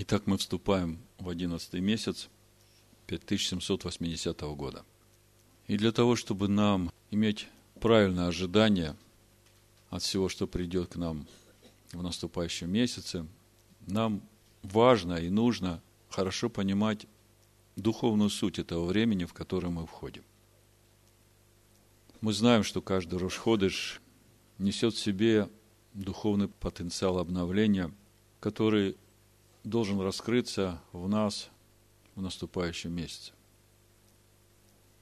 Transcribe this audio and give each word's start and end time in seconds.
Итак, 0.00 0.28
мы 0.28 0.38
вступаем 0.38 1.00
в 1.18 1.28
11 1.28 1.72
месяц 1.80 2.28
5780 3.08 4.40
года. 4.54 4.84
И 5.66 5.76
для 5.76 5.90
того, 5.90 6.14
чтобы 6.14 6.46
нам 6.46 6.92
иметь 7.10 7.48
правильное 7.80 8.28
ожидание 8.28 8.94
от 9.90 10.04
всего, 10.04 10.28
что 10.28 10.46
придет 10.46 10.92
к 10.92 10.96
нам 10.96 11.26
в 11.90 12.00
наступающем 12.00 12.70
месяце, 12.70 13.26
нам 13.88 14.22
важно 14.62 15.14
и 15.14 15.30
нужно 15.30 15.82
хорошо 16.10 16.48
понимать 16.48 17.08
духовную 17.74 18.30
суть 18.30 18.60
этого 18.60 18.84
времени, 18.84 19.24
в 19.24 19.32
которое 19.32 19.70
мы 19.70 19.84
входим. 19.84 20.22
Мы 22.20 22.32
знаем, 22.32 22.62
что 22.62 22.80
каждый 22.80 23.18
Рошходыш 23.18 24.00
несет 24.58 24.94
в 24.94 25.00
себе 25.00 25.50
духовный 25.92 26.46
потенциал 26.46 27.18
обновления, 27.18 27.92
который 28.38 28.96
должен 29.68 30.00
раскрыться 30.00 30.80
в 30.92 31.08
нас 31.08 31.50
в 32.14 32.22
наступающем 32.22 32.92
месяце. 32.92 33.32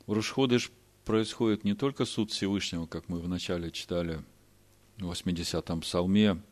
В 0.07 0.13
Рушходыш 0.13 0.71
происходит 1.05 1.65
не 1.65 1.75
только 1.75 2.05
суд 2.05 2.31
Всевышнего, 2.31 2.87
как 2.87 3.09
мы 3.09 3.21
вначале 3.21 3.71
читали 3.71 4.23
в 4.99 5.11
80-м 5.11 5.81
псалме, 5.81 6.43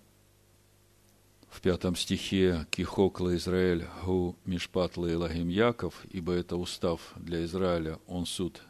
в 1.48 1.60
пятом 1.60 1.94
стихе 1.94 2.66
«Кихокла 2.70 3.36
Израиль 3.36 3.86
гу 4.04 4.36
мишпатла 4.44 5.12
Илагим 5.12 5.48
Яков», 5.48 6.04
ибо 6.10 6.32
это 6.32 6.56
устав 6.56 7.12
для 7.16 7.44
Израиля, 7.44 8.00
он 8.08 8.26
суд 8.26 8.60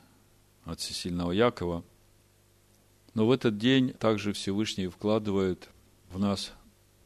от 0.65 0.81
всесильного 0.81 1.33
Якова. 1.33 1.83
Но 3.15 3.27
в 3.27 3.31
этот 3.31 3.57
день 3.57 3.95
также 3.95 4.33
Всевышний 4.35 4.89
вкладывает 4.89 5.71
в 6.11 6.19
нас 6.19 6.53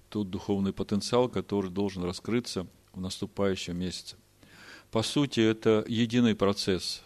тот 0.09 0.31
духовный 0.31 0.73
потенциал, 0.73 1.29
который 1.29 1.71
должен 1.71 2.05
раскрыться 2.05 2.67
в 2.93 3.01
наступающем 3.01 3.79
месяце. 3.79 4.17
По 4.91 5.03
сути, 5.03 5.41
это 5.41 5.85
единый 5.87 6.35
процесс. 6.35 7.03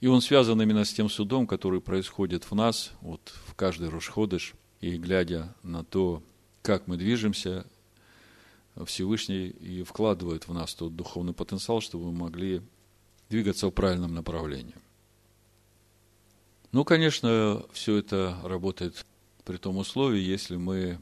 И 0.00 0.08
он 0.08 0.20
связан 0.20 0.60
именно 0.60 0.84
с 0.84 0.92
тем 0.92 1.08
судом, 1.08 1.46
который 1.46 1.80
происходит 1.80 2.44
в 2.50 2.54
нас, 2.54 2.92
вот 3.00 3.32
в 3.46 3.54
каждый 3.54 3.88
Рошходыш. 3.88 4.54
И 4.80 4.96
глядя 4.96 5.54
на 5.62 5.84
то, 5.84 6.22
как 6.62 6.88
мы 6.88 6.96
движемся, 6.96 7.64
Всевышний 8.84 9.48
и 9.48 9.82
вкладывает 9.82 10.48
в 10.48 10.54
нас 10.54 10.74
тот 10.74 10.96
духовный 10.96 11.34
потенциал, 11.34 11.80
чтобы 11.80 12.06
мы 12.06 12.12
могли 12.12 12.62
двигаться 13.28 13.68
в 13.68 13.70
правильном 13.70 14.14
направлении. 14.14 14.74
Ну, 16.72 16.84
конечно, 16.84 17.64
все 17.72 17.96
это 17.96 18.38
работает 18.42 19.04
при 19.44 19.58
том 19.58 19.76
условии, 19.76 20.20
если 20.20 20.56
мы 20.56 20.98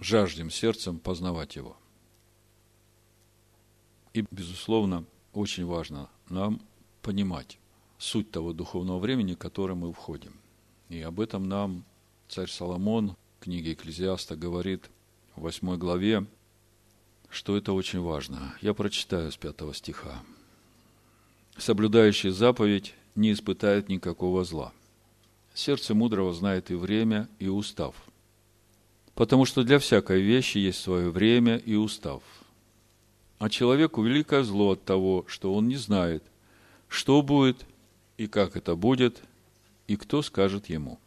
жаждем 0.00 0.50
сердцем 0.50 0.98
познавать 0.98 1.56
Его. 1.56 1.76
И, 4.14 4.24
безусловно, 4.30 5.04
очень 5.32 5.66
важно 5.66 6.08
нам 6.28 6.60
понимать 7.02 7.58
суть 7.98 8.30
того 8.30 8.52
духовного 8.52 8.98
времени, 8.98 9.34
в 9.34 9.38
которое 9.38 9.74
мы 9.74 9.92
входим. 9.92 10.32
И 10.88 11.00
об 11.02 11.20
этом 11.20 11.48
нам 11.48 11.84
царь 12.28 12.48
Соломон 12.48 13.16
в 13.38 13.44
книге 13.44 13.74
Экклезиаста 13.74 14.36
говорит 14.36 14.90
в 15.36 15.40
8 15.42 15.76
главе, 15.76 16.26
что 17.28 17.56
это 17.56 17.72
очень 17.72 18.00
важно. 18.00 18.54
Я 18.62 18.74
прочитаю 18.74 19.30
с 19.30 19.36
5 19.36 19.74
стиха. 19.74 20.22
«Соблюдающий 21.56 22.30
заповедь 22.30 22.94
не 23.14 23.32
испытает 23.32 23.88
никакого 23.88 24.44
зла. 24.44 24.72
Сердце 25.54 25.94
мудрого 25.94 26.32
знает 26.32 26.70
и 26.70 26.74
время, 26.74 27.28
и 27.38 27.48
устав– 27.48 27.94
Потому 29.18 29.46
что 29.46 29.64
для 29.64 29.80
всякой 29.80 30.20
вещи 30.20 30.58
есть 30.58 30.80
свое 30.80 31.10
время 31.10 31.56
и 31.56 31.74
устав. 31.74 32.22
А 33.40 33.50
человеку 33.50 34.00
великое 34.00 34.44
зло 34.44 34.70
от 34.74 34.84
того, 34.84 35.24
что 35.26 35.52
он 35.54 35.66
не 35.66 35.74
знает, 35.74 36.22
что 36.86 37.20
будет 37.22 37.66
и 38.16 38.28
как 38.28 38.54
это 38.54 38.76
будет, 38.76 39.20
и 39.88 39.96
кто 39.96 40.22
скажет 40.22 40.68
ему. 40.68 41.00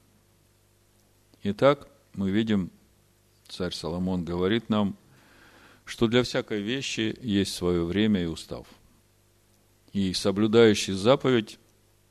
Итак, 1.44 1.88
мы 2.14 2.32
видим, 2.32 2.70
царь 3.48 3.72
Соломон 3.72 4.26
говорит 4.26 4.67
нам, 4.67 4.98
что 5.86 6.08
для 6.08 6.23
всякой 6.23 6.60
вещи 6.60 7.17
есть 7.22 7.54
свое 7.54 7.86
время 7.86 8.23
и 8.23 8.26
устав. 8.26 8.67
И 9.93 10.14
соблюдающий 10.14 10.95
заповедь 10.95 11.60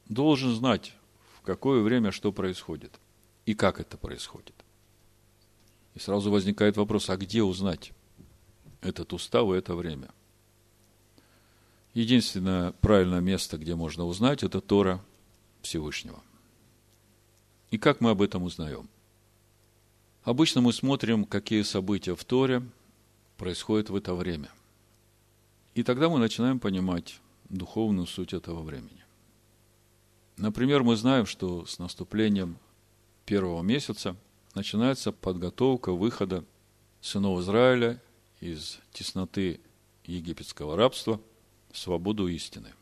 должен 0.09 0.55
знать, 0.55 0.94
в 1.37 1.43
какое 1.43 1.82
время 1.82 2.11
что 2.11 2.32
происходит 2.32 2.99
и 3.44 3.53
как 3.53 3.81
это 3.81 3.99
происходит. 3.99 4.55
И 6.00 6.03
сразу 6.03 6.31
возникает 6.31 6.78
вопрос, 6.78 7.11
а 7.11 7.19
где 7.19 7.43
узнать 7.43 7.93
этот 8.81 9.12
устав 9.12 9.53
и 9.53 9.59
это 9.59 9.75
время? 9.75 10.09
Единственное 11.93 12.72
правильное 12.72 13.21
место, 13.21 13.59
где 13.59 13.75
можно 13.75 14.06
узнать, 14.06 14.43
это 14.43 14.62
Тора 14.62 15.05
Всевышнего. 15.61 16.22
И 17.71 17.77
как 17.77 18.00
мы 18.00 18.12
об 18.12 18.22
этом 18.22 18.44
узнаем? 18.44 18.88
Обычно 20.22 20.62
мы 20.62 20.72
смотрим, 20.72 21.27
какие 21.27 21.61
события 21.61 22.17
в 22.17 22.25
Торе 22.25 22.62
происходят 23.37 23.91
в 23.91 23.94
это 23.94 24.15
время. 24.15 24.50
И 25.75 25.82
тогда 25.82 26.09
мы 26.09 26.19
начинаем 26.19 26.61
понимать 26.61 27.21
духовную 27.50 28.06
суть 28.06 28.32
этого 28.32 28.62
времени. 28.62 29.05
Например, 30.38 30.82
мы 30.82 30.97
знаем, 30.97 31.27
что 31.27 31.67
с 31.67 31.78
наступлением 31.78 32.56
первого 33.27 33.61
месяца– 33.61 34.17
начинается 34.55 35.12
подготовка 35.12 35.93
выхода 35.93 36.44
сынов 37.00 37.41
Израиля 37.41 38.00
из 38.41 38.78
тесноты 38.93 39.61
египетского 40.05 40.77
рабства 40.77 41.21
в 41.71 41.78
свободу 41.78 42.27
истины. 42.28 42.72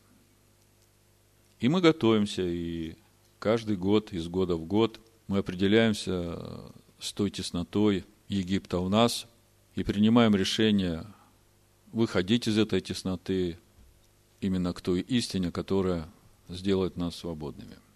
И 1.59 1.67
мы 1.67 1.81
готовимся, 1.81 2.41
и 2.43 2.95
каждый 3.39 3.75
год, 3.75 4.13
из 4.13 4.27
года 4.27 4.55
в 4.55 4.65
год, 4.65 4.99
мы 5.27 5.39
определяемся 5.39 6.71
с 6.99 7.13
той 7.13 7.29
теснотой 7.29 8.05
Египта 8.27 8.79
у 8.79 8.89
нас 8.89 9.27
и 9.75 9.83
принимаем 9.83 10.35
решение 10.35 11.05
выходить 11.91 12.47
из 12.47 12.57
этой 12.57 12.79
тесноты 12.81 13.57
именно 14.39 14.73
к 14.73 14.81
той 14.81 15.01
истине, 15.01 15.51
которая 15.51 16.07
сделает 16.47 16.95
нас 16.95 17.15
свободными– 17.15 17.77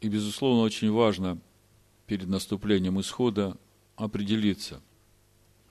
и, 0.00 0.08
безусловно, 0.08 0.62
очень 0.62 0.90
важно 0.90 1.38
перед 2.06 2.28
наступлением 2.28 3.00
исхода 3.00 3.56
определиться 3.96 4.82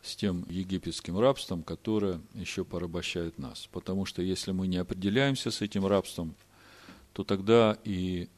с 0.02 0.16
тем 0.16 0.46
египетским 0.50 1.18
рабством, 1.18 1.64
которое 1.64 2.22
еще 2.34 2.64
порабощает 2.64 3.38
нас. 3.38 3.68
Потому 3.72 4.06
что 4.06 4.22
если 4.22 4.52
мы 4.52 4.68
не 4.68 4.78
определяемся 4.78 5.52
с 5.52 5.62
этим 5.62 5.86
рабством, 5.86 6.36
то 7.14 7.24
тогда 7.24 7.78
и 7.84 8.30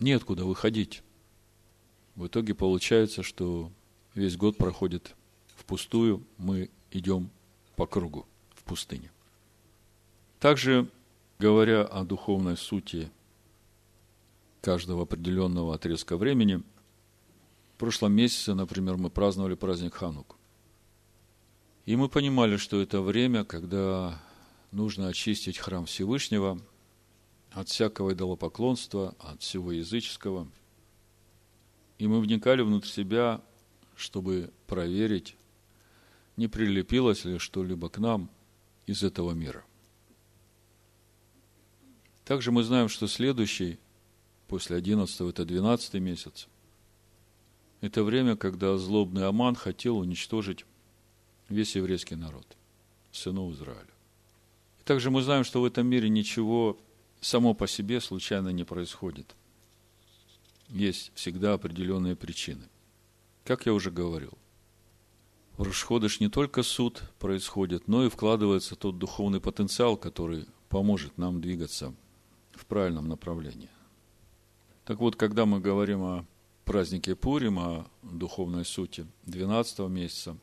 неоткуда 0.00 0.44
выходить. 0.44 1.02
В 2.14 2.26
итоге 2.26 2.54
получается, 2.54 3.22
что 3.22 3.70
весь 4.14 4.36
год 4.36 4.56
проходит 4.56 5.14
впустую, 5.56 6.26
мы 6.36 6.70
идем 6.90 7.30
по 7.76 7.86
кругу 7.86 8.26
в 8.54 8.62
пустыне. 8.64 9.10
Также, 10.40 10.88
говоря 11.38 11.82
о 11.82 12.04
духовной 12.04 12.56
сути 12.56 13.10
каждого 14.64 15.02
определенного 15.02 15.74
отрезка 15.74 16.16
времени. 16.16 16.62
В 17.74 17.78
прошлом 17.78 18.14
месяце, 18.14 18.54
например, 18.54 18.96
мы 18.96 19.10
праздновали 19.10 19.54
праздник 19.54 19.94
Ханук. 19.94 20.36
И 21.84 21.96
мы 21.96 22.08
понимали, 22.08 22.56
что 22.56 22.80
это 22.80 23.02
время, 23.02 23.44
когда 23.44 24.22
нужно 24.70 25.08
очистить 25.08 25.58
храм 25.58 25.84
Всевышнего 25.84 26.58
от 27.52 27.68
всякого 27.68 28.14
идолопоклонства, 28.14 29.14
от 29.18 29.42
всего 29.42 29.70
языческого. 29.70 30.48
И 31.98 32.06
мы 32.06 32.20
вникали 32.20 32.62
внутрь 32.62 32.88
себя, 32.88 33.42
чтобы 33.96 34.50
проверить, 34.66 35.36
не 36.38 36.48
прилепилось 36.48 37.26
ли 37.26 37.36
что-либо 37.36 37.90
к 37.90 37.98
нам 37.98 38.30
из 38.86 39.02
этого 39.02 39.32
мира. 39.32 39.62
Также 42.24 42.50
мы 42.50 42.62
знаем, 42.62 42.88
что 42.88 43.06
следующий 43.06 43.78
после 44.48 44.76
11 44.76 45.20
это 45.20 45.44
12 45.44 45.94
месяц. 45.94 46.48
Это 47.80 48.02
время, 48.02 48.36
когда 48.36 48.76
злобный 48.78 49.26
Аман 49.26 49.54
хотел 49.54 49.98
уничтожить 49.98 50.64
весь 51.48 51.76
еврейский 51.76 52.16
народ, 52.16 52.46
сынов 53.12 53.52
Израиля. 53.52 53.94
И 54.80 54.84
также 54.84 55.10
мы 55.10 55.22
знаем, 55.22 55.44
что 55.44 55.60
в 55.60 55.64
этом 55.64 55.86
мире 55.86 56.08
ничего 56.08 56.78
само 57.20 57.54
по 57.54 57.66
себе 57.66 58.00
случайно 58.00 58.48
не 58.48 58.64
происходит. 58.64 59.34
Есть 60.68 61.12
всегда 61.14 61.54
определенные 61.54 62.16
причины. 62.16 62.64
Как 63.44 63.66
я 63.66 63.74
уже 63.74 63.90
говорил, 63.90 64.32
в 65.56 65.62
Рушходыш 65.62 66.20
не 66.20 66.28
только 66.28 66.62
суд 66.62 67.02
происходит, 67.18 67.86
но 67.86 68.04
и 68.04 68.08
вкладывается 68.08 68.74
тот 68.74 68.98
духовный 68.98 69.40
потенциал, 69.40 69.96
который 69.96 70.46
поможет 70.68 71.16
нам 71.18 71.40
двигаться 71.40 71.94
в 72.52 72.66
правильном 72.66 73.08
направлении. 73.08 73.68
Так 74.84 74.98
вот, 74.98 75.16
когда 75.16 75.46
мы 75.46 75.60
говорим 75.60 76.02
о 76.02 76.26
празднике 76.64 77.14
Пурим, 77.14 77.58
о 77.58 77.86
духовной 78.02 78.64
сути 78.64 79.06
12 79.24 79.78
месяца, 79.88 80.36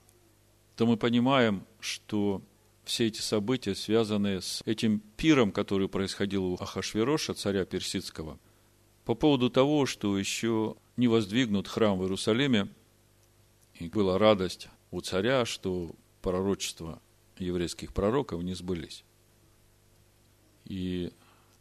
то 0.75 0.87
мы 0.87 0.97
понимаем, 0.97 1.63
что 1.79 2.41
все 2.83 3.07
эти 3.07 3.21
события 3.21 3.75
связаны 3.75 4.41
с 4.41 4.63
этим 4.65 4.99
пиром, 5.15 5.51
который 5.51 5.87
происходил 5.87 6.45
у 6.45 6.55
Ахашвероша, 6.55 7.35
царя 7.35 7.65
персидского, 7.65 8.39
по 9.05 9.13
поводу 9.13 9.49
того, 9.51 9.85
что 9.85 10.17
еще 10.17 10.75
не 10.97 11.07
воздвигнут 11.07 11.67
храм 11.67 11.99
в 11.99 12.03
Иерусалиме, 12.03 12.67
и 13.75 13.89
была 13.89 14.17
радость 14.17 14.69
у 14.89 15.01
царя, 15.01 15.45
что 15.45 15.95
пророчества 16.21 16.99
еврейских 17.37 17.93
пророков 17.93 18.41
не 18.43 18.55
сбылись. 18.55 19.03
И 20.65 21.11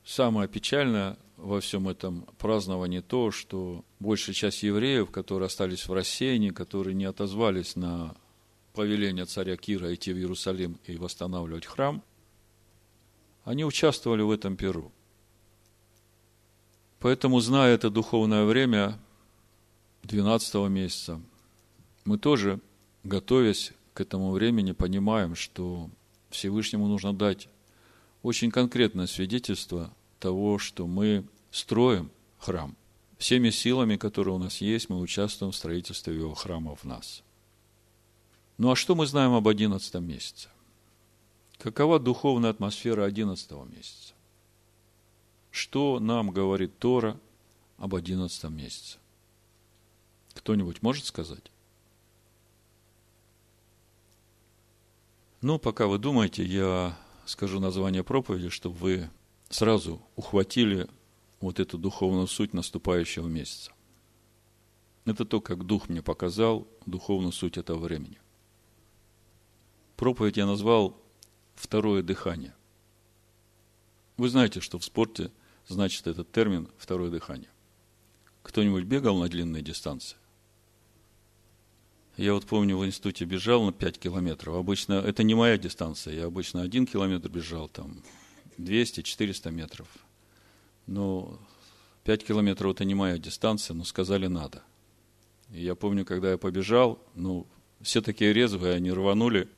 самое 0.04 0.48
печальное 0.48 1.16
во 1.42 1.60
всем 1.60 1.88
этом 1.88 2.26
праздновании 2.38 3.00
то, 3.00 3.30
что 3.30 3.84
большая 3.98 4.34
часть 4.34 4.62
евреев, 4.62 5.10
которые 5.10 5.46
остались 5.46 5.88
в 5.88 5.92
рассеянии, 5.92 6.50
которые 6.50 6.94
не 6.94 7.04
отозвались 7.04 7.76
на 7.76 8.14
повеление 8.74 9.24
царя 9.24 9.56
Кира 9.56 9.94
идти 9.94 10.12
в 10.12 10.16
Иерусалим 10.16 10.78
и 10.86 10.96
восстанавливать 10.96 11.66
храм, 11.66 12.02
они 13.44 13.64
участвовали 13.64 14.22
в 14.22 14.30
этом 14.30 14.56
перу. 14.56 14.92
Поэтому, 17.00 17.40
зная 17.40 17.74
это 17.74 17.88
духовное 17.90 18.44
время 18.44 18.98
12 20.02 20.54
месяца, 20.68 21.20
мы 22.04 22.18
тоже, 22.18 22.60
готовясь 23.04 23.72
к 23.94 24.00
этому 24.02 24.30
времени, 24.32 24.72
понимаем, 24.72 25.34
что 25.34 25.90
Всевышнему 26.28 26.86
нужно 26.86 27.14
дать 27.14 27.48
очень 28.22 28.50
конкретное 28.50 29.06
свидетельство 29.06 29.90
того, 30.20 30.58
что 30.58 30.86
мы 30.86 31.26
строим 31.50 32.10
храм. 32.38 32.76
Всеми 33.18 33.50
силами, 33.50 33.96
которые 33.96 34.34
у 34.34 34.38
нас 34.38 34.60
есть, 34.60 34.88
мы 34.88 35.00
участвуем 35.00 35.52
в 35.52 35.56
строительстве 35.56 36.14
его 36.14 36.34
храма 36.34 36.76
в 36.76 36.84
нас. 36.84 37.22
Ну 38.56 38.70
а 38.70 38.76
что 38.76 38.94
мы 38.94 39.06
знаем 39.06 39.32
об 39.32 39.48
одиннадцатом 39.48 40.06
месяце? 40.06 40.48
Какова 41.58 41.98
духовная 41.98 42.50
атмосфера 42.50 43.04
одиннадцатого 43.04 43.64
месяца? 43.64 44.14
Что 45.50 45.98
нам 45.98 46.30
говорит 46.30 46.78
Тора 46.78 47.18
об 47.76 47.94
одиннадцатом 47.94 48.56
месяце? 48.56 48.98
Кто-нибудь 50.34 50.80
может 50.80 51.04
сказать? 51.04 51.50
Ну, 55.42 55.58
пока 55.58 55.86
вы 55.86 55.98
думаете, 55.98 56.44
я 56.44 56.98
скажу 57.24 57.60
название 57.60 58.04
проповеди, 58.04 58.50
чтобы 58.50 58.76
вы 58.76 59.10
сразу 59.50 60.00
ухватили 60.16 60.88
вот 61.40 61.60
эту 61.60 61.76
духовную 61.76 62.26
суть 62.26 62.54
наступающего 62.54 63.26
месяца. 63.26 63.72
Это 65.04 65.24
то, 65.24 65.40
как 65.40 65.66
Дух 65.66 65.88
мне 65.88 66.02
показал 66.02 66.66
духовную 66.86 67.32
суть 67.32 67.58
этого 67.58 67.78
времени. 67.78 68.18
Проповедь 69.96 70.36
я 70.36 70.46
назвал 70.46 70.96
«Второе 71.54 72.02
дыхание». 72.02 72.54
Вы 74.16 74.28
знаете, 74.28 74.60
что 74.60 74.78
в 74.78 74.84
спорте 74.84 75.30
значит 75.66 76.06
этот 76.06 76.30
термин 76.30 76.68
«второе 76.78 77.10
дыхание». 77.10 77.50
Кто-нибудь 78.42 78.84
бегал 78.84 79.18
на 79.18 79.28
длинные 79.28 79.62
дистанции? 79.62 80.16
Я 82.16 82.34
вот 82.34 82.44
помню, 82.44 82.76
в 82.76 82.84
институте 82.84 83.24
бежал 83.24 83.64
на 83.64 83.72
5 83.72 83.98
километров. 83.98 84.56
Обычно 84.56 84.94
это 84.94 85.22
не 85.22 85.34
моя 85.34 85.56
дистанция. 85.56 86.14
Я 86.14 86.26
обычно 86.26 86.62
один 86.62 86.86
километр 86.86 87.28
бежал, 87.28 87.68
там 87.68 88.02
200-400 88.58 89.50
метров. 89.50 89.88
Но 90.86 91.38
5 92.04 92.26
километров 92.26 92.74
это 92.74 92.84
не 92.84 92.94
моя 92.94 93.18
дистанция, 93.18 93.74
но 93.74 93.84
сказали 93.84 94.26
надо. 94.26 94.62
И 95.52 95.62
я 95.62 95.74
помню, 95.74 96.04
когда 96.04 96.30
я 96.30 96.38
побежал, 96.38 97.02
ну, 97.14 97.46
все 97.80 98.00
такие 98.02 98.32
резвые, 98.32 98.74
они 98.74 98.92
рванули 98.92 99.48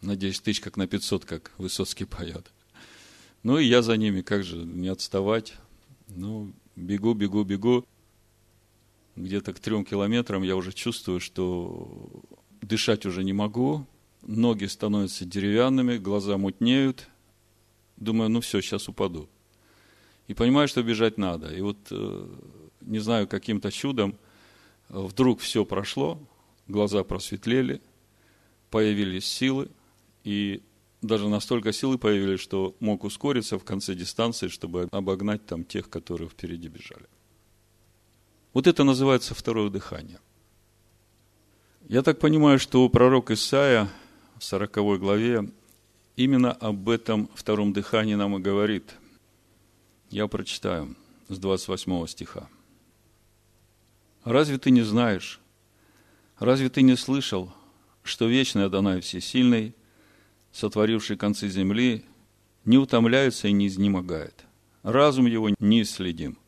на 0.00 0.16
10 0.16 0.42
тысяч, 0.42 0.60
как 0.60 0.76
на 0.76 0.86
500, 0.86 1.24
как 1.24 1.52
Высоцкий 1.58 2.04
поет. 2.04 2.50
Ну, 3.42 3.58
и 3.58 3.64
я 3.64 3.82
за 3.82 3.96
ними, 3.96 4.22
как 4.22 4.44
же 4.44 4.56
не 4.56 4.88
отставать. 4.88 5.54
Ну, 6.08 6.52
бегу, 6.76 7.14
бегу, 7.14 7.44
бегу 7.44 7.86
где-то 9.16 9.52
к 9.52 9.60
трем 9.60 9.84
километрам 9.84 10.42
я 10.42 10.56
уже 10.56 10.72
чувствую, 10.72 11.20
что 11.20 12.22
дышать 12.60 13.06
уже 13.06 13.22
не 13.22 13.32
могу, 13.32 13.86
ноги 14.22 14.64
становятся 14.64 15.24
деревянными, 15.24 15.98
глаза 15.98 16.36
мутнеют. 16.36 17.08
Думаю, 17.96 18.30
ну 18.30 18.40
все, 18.40 18.60
сейчас 18.60 18.88
упаду. 18.88 19.28
И 20.26 20.34
понимаю, 20.34 20.68
что 20.68 20.82
бежать 20.82 21.18
надо. 21.18 21.54
И 21.54 21.60
вот, 21.60 21.76
э, 21.90 22.28
не 22.80 22.98
знаю, 22.98 23.28
каким-то 23.28 23.70
чудом, 23.70 24.16
вдруг 24.88 25.40
все 25.40 25.64
прошло, 25.64 26.18
глаза 26.68 27.04
просветлели, 27.04 27.80
появились 28.70 29.26
силы, 29.26 29.68
и 30.24 30.62
даже 31.02 31.28
настолько 31.28 31.72
силы 31.72 31.98
появились, 31.98 32.40
что 32.40 32.74
мог 32.80 33.04
ускориться 33.04 33.58
в 33.58 33.64
конце 33.64 33.94
дистанции, 33.94 34.48
чтобы 34.48 34.88
обогнать 34.90 35.44
там 35.46 35.64
тех, 35.64 35.90
которые 35.90 36.28
впереди 36.28 36.68
бежали. 36.68 37.06
Вот 38.54 38.66
это 38.66 38.84
называется 38.84 39.34
второе 39.34 39.68
дыхание. 39.68 40.18
Я 41.86 42.02
так 42.02 42.18
понимаю, 42.18 42.58
что 42.58 42.88
пророк 42.88 43.30
Исаия 43.30 43.90
в 44.38 44.44
40 44.44 44.98
главе 44.98 45.50
именно 46.16 46.52
об 46.52 46.88
этом 46.88 47.28
втором 47.34 47.72
дыхании 47.72 48.14
нам 48.14 48.36
и 48.36 48.40
говорит. 48.40 48.94
Я 50.10 50.26
прочитаю 50.28 50.96
с 51.28 51.38
28 51.38 52.06
стиха. 52.06 52.48
«Разве 54.22 54.58
ты 54.58 54.70
не 54.70 54.82
знаешь, 54.82 55.40
разве 56.38 56.68
ты 56.68 56.82
не 56.82 56.96
слышал, 56.96 57.52
что 58.02 58.26
вечный 58.26 58.66
Адонай 58.66 59.00
Всесильный, 59.00 59.74
сотворивший 60.52 61.16
концы 61.16 61.48
земли, 61.48 62.04
не 62.64 62.78
утомляется 62.78 63.48
и 63.48 63.52
не 63.52 63.66
изнемогает? 63.66 64.44
Разум 64.82 65.26
его 65.26 65.50
не 65.58 65.82
исследим. 65.82 66.38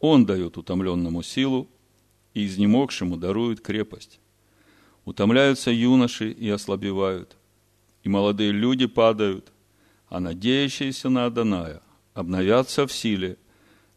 Он 0.00 0.26
дает 0.26 0.56
утомленному 0.58 1.22
силу, 1.22 1.68
и 2.34 2.46
изнемогшему 2.46 3.16
дарует 3.16 3.60
крепость. 3.60 4.20
Утомляются 5.04 5.70
юноши 5.70 6.30
и 6.30 6.48
ослабевают, 6.50 7.37
и 8.02 8.08
молодые 8.08 8.52
люди 8.52 8.86
падают, 8.86 9.52
а 10.08 10.20
надеющиеся 10.20 11.08
на 11.08 11.26
Адоная 11.26 11.82
обновятся 12.14 12.86
в 12.86 12.92
силе, 12.92 13.36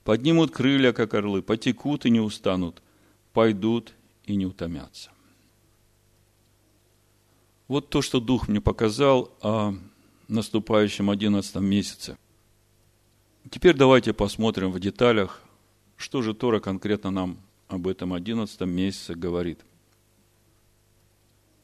поднимут 0.03 0.51
крылья, 0.51 0.93
как 0.93 1.13
орлы, 1.13 1.41
потекут 1.41 2.05
и 2.05 2.09
не 2.09 2.19
устанут, 2.19 2.81
пойдут 3.33 3.93
и 4.25 4.35
не 4.35 4.45
утомятся. 4.45 5.11
Вот 7.67 7.89
то, 7.89 8.01
что 8.01 8.19
Дух 8.19 8.47
мне 8.47 8.59
показал 8.59 9.31
о 9.41 9.73
наступающем 10.27 11.09
одиннадцатом 11.09 11.65
месяце. 11.65 12.17
Теперь 13.49 13.75
давайте 13.75 14.13
посмотрим 14.13 14.71
в 14.71 14.79
деталях 14.79 15.41
что 16.01 16.23
же 16.23 16.33
Тора 16.33 16.59
конкретно 16.59 17.11
нам 17.11 17.37
об 17.67 17.87
этом 17.87 18.13
одиннадцатом 18.13 18.71
месяце 18.71 19.13
говорит? 19.13 19.59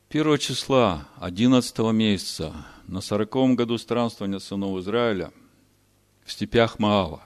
Первого 0.09 0.37
числа 0.37 1.07
одиннадцатого 1.17 1.91
месяца 1.91 2.65
на 2.87 3.01
сороковом 3.01 3.55
году 3.55 3.77
странствования 3.77 4.39
сынов 4.39 4.79
Израиля 4.79 5.31
в 6.23 6.31
степях 6.31 6.79
Маава, 6.79 7.25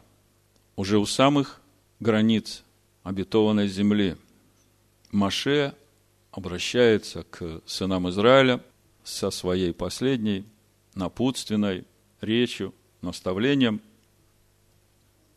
уже 0.76 0.98
у 0.98 1.06
самых 1.06 1.62
границ 2.00 2.64
обетованной 3.04 3.68
земли, 3.68 4.18
Маше 5.12 5.76
обращается 6.32 7.24
к 7.24 7.62
сынам 7.66 8.10
Израиля 8.10 8.64
со 9.04 9.30
своей 9.30 9.74
последней 9.74 10.46
напутственной 10.96 11.86
речью, 12.22 12.74
наставлением– 13.02 13.82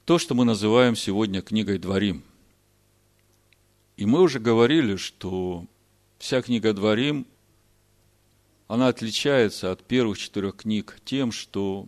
то, 0.04 0.18
что 0.18 0.34
мы 0.34 0.44
называем 0.44 0.96
сегодня 0.96 1.40
книгой 1.40 1.78
Дворим. 1.78 2.24
И 3.96 4.04
мы 4.04 4.20
уже 4.20 4.38
говорили, 4.38 4.96
что 4.96 5.64
вся 6.18 6.42
книга 6.42 6.74
Дворим, 6.74 7.26
она 8.74 8.88
отличается 8.88 9.70
от 9.70 9.84
первых 9.84 10.18
четырех 10.18 10.56
книг 10.56 10.98
тем, 11.04 11.30
что 11.30 11.86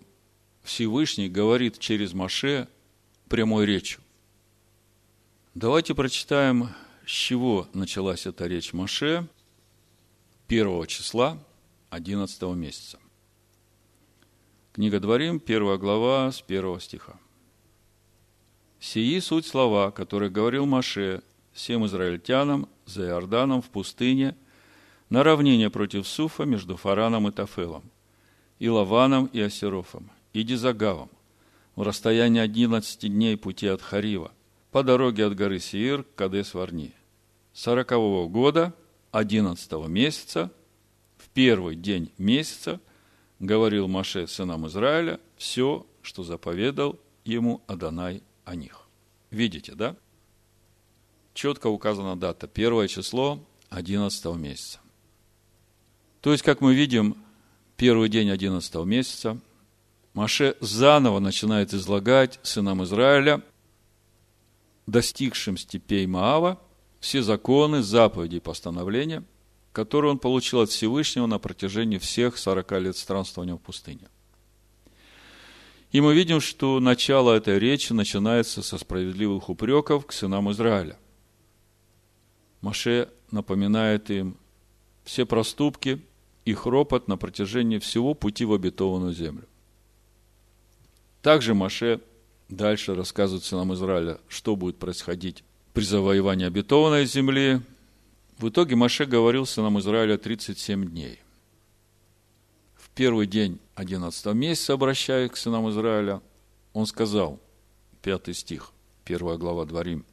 Всевышний 0.63 1.29
говорит 1.29 1.81
через 1.81 2.13
Маше 2.15 2.69
прямой 3.29 3.67
речью. 3.67 4.01
Давайте 5.55 5.97
прочитаем, 5.97 6.69
с 7.05 7.11
чего 7.11 7.67
началась 7.73 8.25
эта 8.27 8.47
речь 8.47 8.73
Маше 8.73 9.27
первого 10.47 10.87
числа 10.87 11.43
11 11.91 12.41
месяца. 12.55 13.01
Книга 14.73 15.01
Дворим, 15.01 15.41
первая 15.41 15.79
глава, 15.79 16.31
с 16.31 16.41
первого 16.41 16.81
стиха. 16.81 17.19
Сии 18.79 19.19
суть 19.19 19.47
слова, 19.47 19.91
которые 19.91 20.31
говорил 20.31 20.67
Маше 20.67 21.25
всем 21.53 21.85
израильтянам 21.87 22.69
за 22.85 23.07
Иорданом 23.07 23.61
в 23.61 23.71
пустыне 23.71 24.37
на 25.09 25.23
равнине 25.23 25.71
против 25.71 26.07
Суфа 26.07 26.45
между 26.45 26.77
Фараном 26.77 27.29
и 27.29 27.33
Тафелом, 27.33 27.85
и 28.59 28.69
Лаваном 28.69 29.27
и 29.27 29.41
Осерофом, 29.41 30.11
и 30.33 30.43
Дизагавом, 30.43 31.11
в 31.75 31.83
расстоянии 31.83 32.41
11 32.41 33.13
дней 33.13 33.37
пути 33.37 33.67
от 33.67 33.83
Харива, 33.83 34.33
по 34.71 34.83
дороге 34.83 35.27
от 35.27 35.35
горы 35.35 35.59
Сиир 35.59 36.03
к 36.03 36.15
Кадес-Варни, 36.17 36.93
сорокового 37.53 38.29
года, 38.29 38.75
одиннадцатого 39.13 39.87
месяца, 39.87 40.51
первый 41.37 41.77
день 41.77 42.11
месяца 42.17 42.81
говорил 43.41 43.89
Маше 43.89 44.27
сынам 44.27 44.67
Израиля 44.69 45.21
все, 45.37 45.87
что 46.01 46.23
заповедал 46.25 46.99
ему 47.27 47.63
Адонай 47.67 48.23
о 48.47 48.57
них. 48.57 48.89
Видите, 49.31 49.75
да? 49.75 49.97
Четко 51.35 51.67
указана 51.67 52.17
дата. 52.17 52.47
Первое 52.47 52.89
число 52.89 53.39
11 53.69 54.25
месяца. 54.37 54.81
То 56.21 56.33
есть, 56.33 56.43
как 56.43 56.61
мы 56.61 56.75
видим, 56.75 57.17
первый 57.77 58.09
день 58.09 58.31
11 58.31 58.75
месяца 58.85 59.39
Маше 60.15 60.57
заново 60.61 61.19
начинает 61.19 61.75
излагать 61.75 62.41
сынам 62.43 62.83
Израиля, 62.85 63.43
достигшим 64.87 65.59
степей 65.59 66.07
Маава, 66.07 66.59
все 67.01 67.23
законы, 67.23 67.83
заповеди 67.83 68.37
и 68.37 68.41
постановления, 68.41 69.25
которые 69.73 70.13
он 70.13 70.19
получил 70.19 70.61
от 70.61 70.71
Всевышнего 70.71 71.27
на 71.27 71.39
протяжении 71.39 71.99
всех 71.99 72.39
40 72.39 72.73
лет 72.81 72.97
странствования 72.97 73.55
в 73.55 73.59
пустыне. 73.59 74.09
И 75.93 76.01
мы 76.01 76.15
видим, 76.15 76.41
что 76.41 76.81
начало 76.81 77.33
этой 77.33 77.59
речи 77.59 77.93
начинается 77.93 78.63
со 78.63 78.79
справедливых 78.79 79.51
упреков 79.51 80.07
к 80.07 80.13
сынам 80.13 80.51
Израиля. 80.51 80.97
Маше 82.63 83.11
напоминает 83.31 84.11
им 84.11 84.39
все 85.07 85.25
проступки, 85.25 86.03
их 86.45 86.67
ропот 86.67 87.09
на 87.09 87.17
протяжении 87.17 87.79
всего 87.79 88.13
пути 88.13 88.45
в 88.45 88.53
обетованную 88.53 89.15
землю. 89.15 89.47
Также 91.23 91.55
Маше 91.55 92.01
дальше 92.49 92.95
рассказывает 92.95 93.45
сынам 93.45 93.73
Израиля, 93.75 94.19
что 94.29 94.57
будет 94.57 94.79
происходить 94.79 95.45
при 95.73 95.83
завоевании 95.83 96.47
обетованной 96.47 97.07
земли. 97.07 97.63
В 98.39 98.49
итоге 98.49 98.77
Маше 98.77 99.07
говорил 99.07 99.47
сынам 99.47 99.79
Израиля 99.79 100.19
37 100.19 100.91
дней. 100.91 101.21
В 102.75 102.91
первый 102.91 103.27
день 103.27 103.61
11 103.77 104.27
месяца, 104.35 104.75
обращаясь 104.75 105.31
к 105.31 105.37
сынам 105.37 105.71
Израиля, 105.71 106.21
он 106.73 106.87
сказал, 106.87 107.41
пятый 108.03 108.35
стих, 108.35 108.73
первая 109.05 109.39
глава 109.39 109.65
Дворим, 109.67 110.05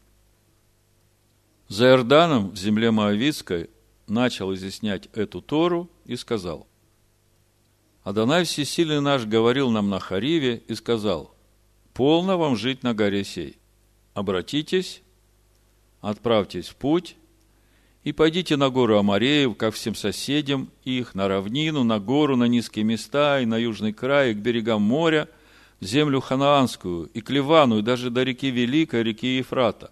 «За 1.67 1.87
Иорданом 1.87 2.51
в 2.51 2.57
земле 2.57 2.91
Моавицкой 2.91 3.69
начал 4.07 4.53
изъяснять 4.53 5.09
эту 5.13 5.41
Тору 5.41 5.89
и 6.05 6.15
сказал, 6.15 6.67
Адонай 8.03 8.43
Всесильный 8.43 8.99
наш 8.99 9.25
говорил 9.25 9.69
нам 9.69 9.89
на 9.89 9.99
Хариве 9.99 10.61
и 10.67 10.75
сказал, 10.75 11.33
полно 11.93 12.37
вам 12.37 12.57
жить 12.57 12.83
на 12.83 12.93
горе 12.93 13.23
сей. 13.23 13.57
Обратитесь, 14.13 15.01
отправьтесь 16.01 16.67
в 16.67 16.75
путь 16.75 17.15
и 18.03 18.11
пойдите 18.11 18.57
на 18.57 18.69
гору 18.69 18.97
Амареев, 18.97 19.55
как 19.55 19.73
всем 19.73 19.95
соседям 19.95 20.69
их, 20.83 21.15
на 21.15 21.29
равнину, 21.29 21.83
на 21.83 21.99
гору, 21.99 22.35
на 22.35 22.45
низкие 22.45 22.83
места 22.83 23.39
и 23.39 23.45
на 23.45 23.57
южный 23.57 23.93
край, 23.93 24.31
и 24.31 24.33
к 24.33 24.37
берегам 24.37 24.81
моря, 24.81 25.29
землю 25.79 26.19
ханаанскую, 26.19 27.09
и 27.13 27.21
к 27.21 27.29
Ливану, 27.29 27.79
и 27.79 27.81
даже 27.81 28.09
до 28.09 28.23
реки 28.23 28.51
Великой, 28.51 29.03
реки 29.03 29.37
Ефрата. 29.37 29.91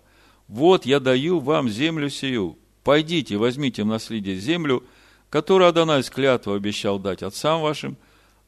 Вот 0.50 0.86
я 0.86 1.00
даю 1.00 1.39
вам 1.39 1.70
землю 1.70 2.10
сию. 2.10 2.58
Пойдите, 2.83 3.38
возьмите 3.38 3.83
в 3.83 3.88
наследие 3.88 4.38
землю, 4.38 4.83
которую 5.29 5.69
Адонай 5.69 6.03
с 6.03 6.09
клятвой 6.09 6.57
обещал 6.57 7.00
дать 7.00 7.23
отцам 7.23 7.61
вашим, 7.61 7.97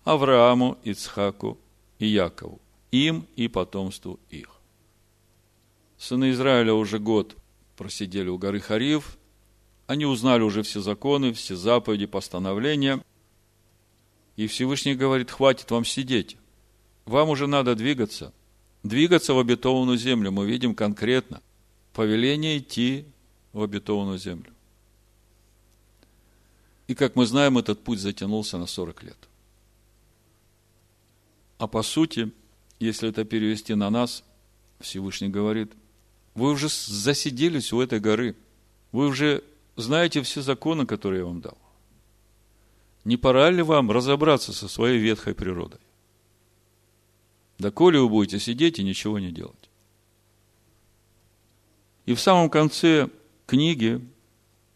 Аврааму, 0.03 0.77
Ицхаку 0.83 1.57
и 1.99 2.07
Якову, 2.07 2.59
им 2.91 3.27
и 3.35 3.47
потомству 3.47 4.19
их. 4.29 4.49
Сыны 5.97 6.31
Израиля 6.31 6.73
уже 6.73 6.99
год 6.99 7.37
просидели 7.77 8.27
у 8.27 8.37
горы 8.37 8.59
Харив, 8.59 9.17
они 9.87 10.05
узнали 10.05 10.41
уже 10.41 10.63
все 10.63 10.81
законы, 10.81 11.33
все 11.33 11.55
заповеди, 11.55 12.05
постановления. 12.05 13.03
И 14.35 14.47
Всевышний 14.47 14.95
говорит, 14.95 15.29
хватит 15.29 15.69
вам 15.71 15.85
сидеть. 15.85 16.37
Вам 17.05 17.29
уже 17.29 17.47
надо 17.47 17.75
двигаться. 17.75 18.33
Двигаться 18.81 19.33
в 19.33 19.39
обетованную 19.39 19.97
землю. 19.97 20.31
Мы 20.31 20.47
видим 20.47 20.73
конкретно 20.73 21.41
повеление 21.93 22.57
идти 22.57 23.05
в 23.53 23.62
обетованную 23.62 24.17
землю. 24.17 24.51
И, 26.88 26.95
как 26.95 27.15
мы 27.15 27.25
знаем, 27.25 27.57
этот 27.57 27.83
путь 27.83 28.00
затянулся 28.00 28.57
на 28.57 28.65
40 28.65 29.03
лет. 29.03 29.17
А 31.57 31.67
по 31.67 31.81
сути, 31.81 32.31
если 32.79 33.10
это 33.10 33.24
перевести 33.24 33.74
на 33.75 33.89
нас, 33.89 34.24
Всевышний 34.79 35.29
говорит, 35.29 35.72
вы 36.36 36.50
уже 36.50 36.67
засиделись 36.67 37.72
у 37.72 37.79
этой 37.79 38.00
горы. 38.00 38.36
Вы 38.91 39.07
уже 39.07 39.43
знаете 39.75 40.22
все 40.24 40.41
законы, 40.41 40.86
которые 40.86 41.19
я 41.19 41.25
вам 41.25 41.41
дал. 41.41 41.57
Не 43.05 43.17
пора 43.17 43.50
ли 43.51 43.62
вам 43.62 43.91
разобраться 43.91 44.51
со 44.51 44.67
своей 44.67 45.00
ветхой 45.00 45.36
природой? 45.36 45.79
Да 47.60 47.72
коли 47.72 47.98
вы 47.98 48.10
будете 48.10 48.39
сидеть 48.39 48.79
и 48.79 48.83
ничего 48.83 49.19
не 49.19 49.31
делать. 49.31 49.69
И 52.05 52.13
в 52.13 52.19
самом 52.19 52.50
конце 52.50 53.10
книги 53.45 54.01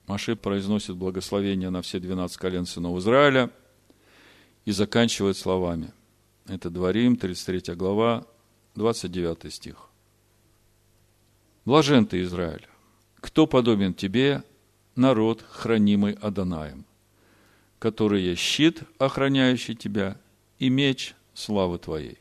Маше 0.07 0.37
произносит 0.37 0.95
благословение 0.95 1.69
на 1.69 1.81
все 1.81 1.99
12 1.99 2.37
колен 2.37 2.65
сынов 2.65 2.97
Израиля 2.99 3.51
и 4.63 4.71
заканчивает 4.71 5.35
словами. 5.37 5.91
Это 6.47 6.69
Дворим, 6.69 7.17
33 7.17 7.75
глава, 7.75 8.25
29 8.75 9.53
стих. 9.53 9.89
Блажен 11.65 12.05
ты, 12.05 12.21
Израиль! 12.21 12.65
Кто 13.19 13.47
подобен 13.47 13.93
тебе, 13.93 14.43
народ, 14.95 15.43
хранимый 15.49 16.13
Адонаем, 16.13 16.85
который 17.79 18.21
есть 18.21 18.41
щит, 18.41 18.83
охраняющий 18.99 19.75
тебя, 19.75 20.17
и 20.59 20.69
меч 20.69 21.15
славы 21.33 21.79
твоей. 21.79 22.17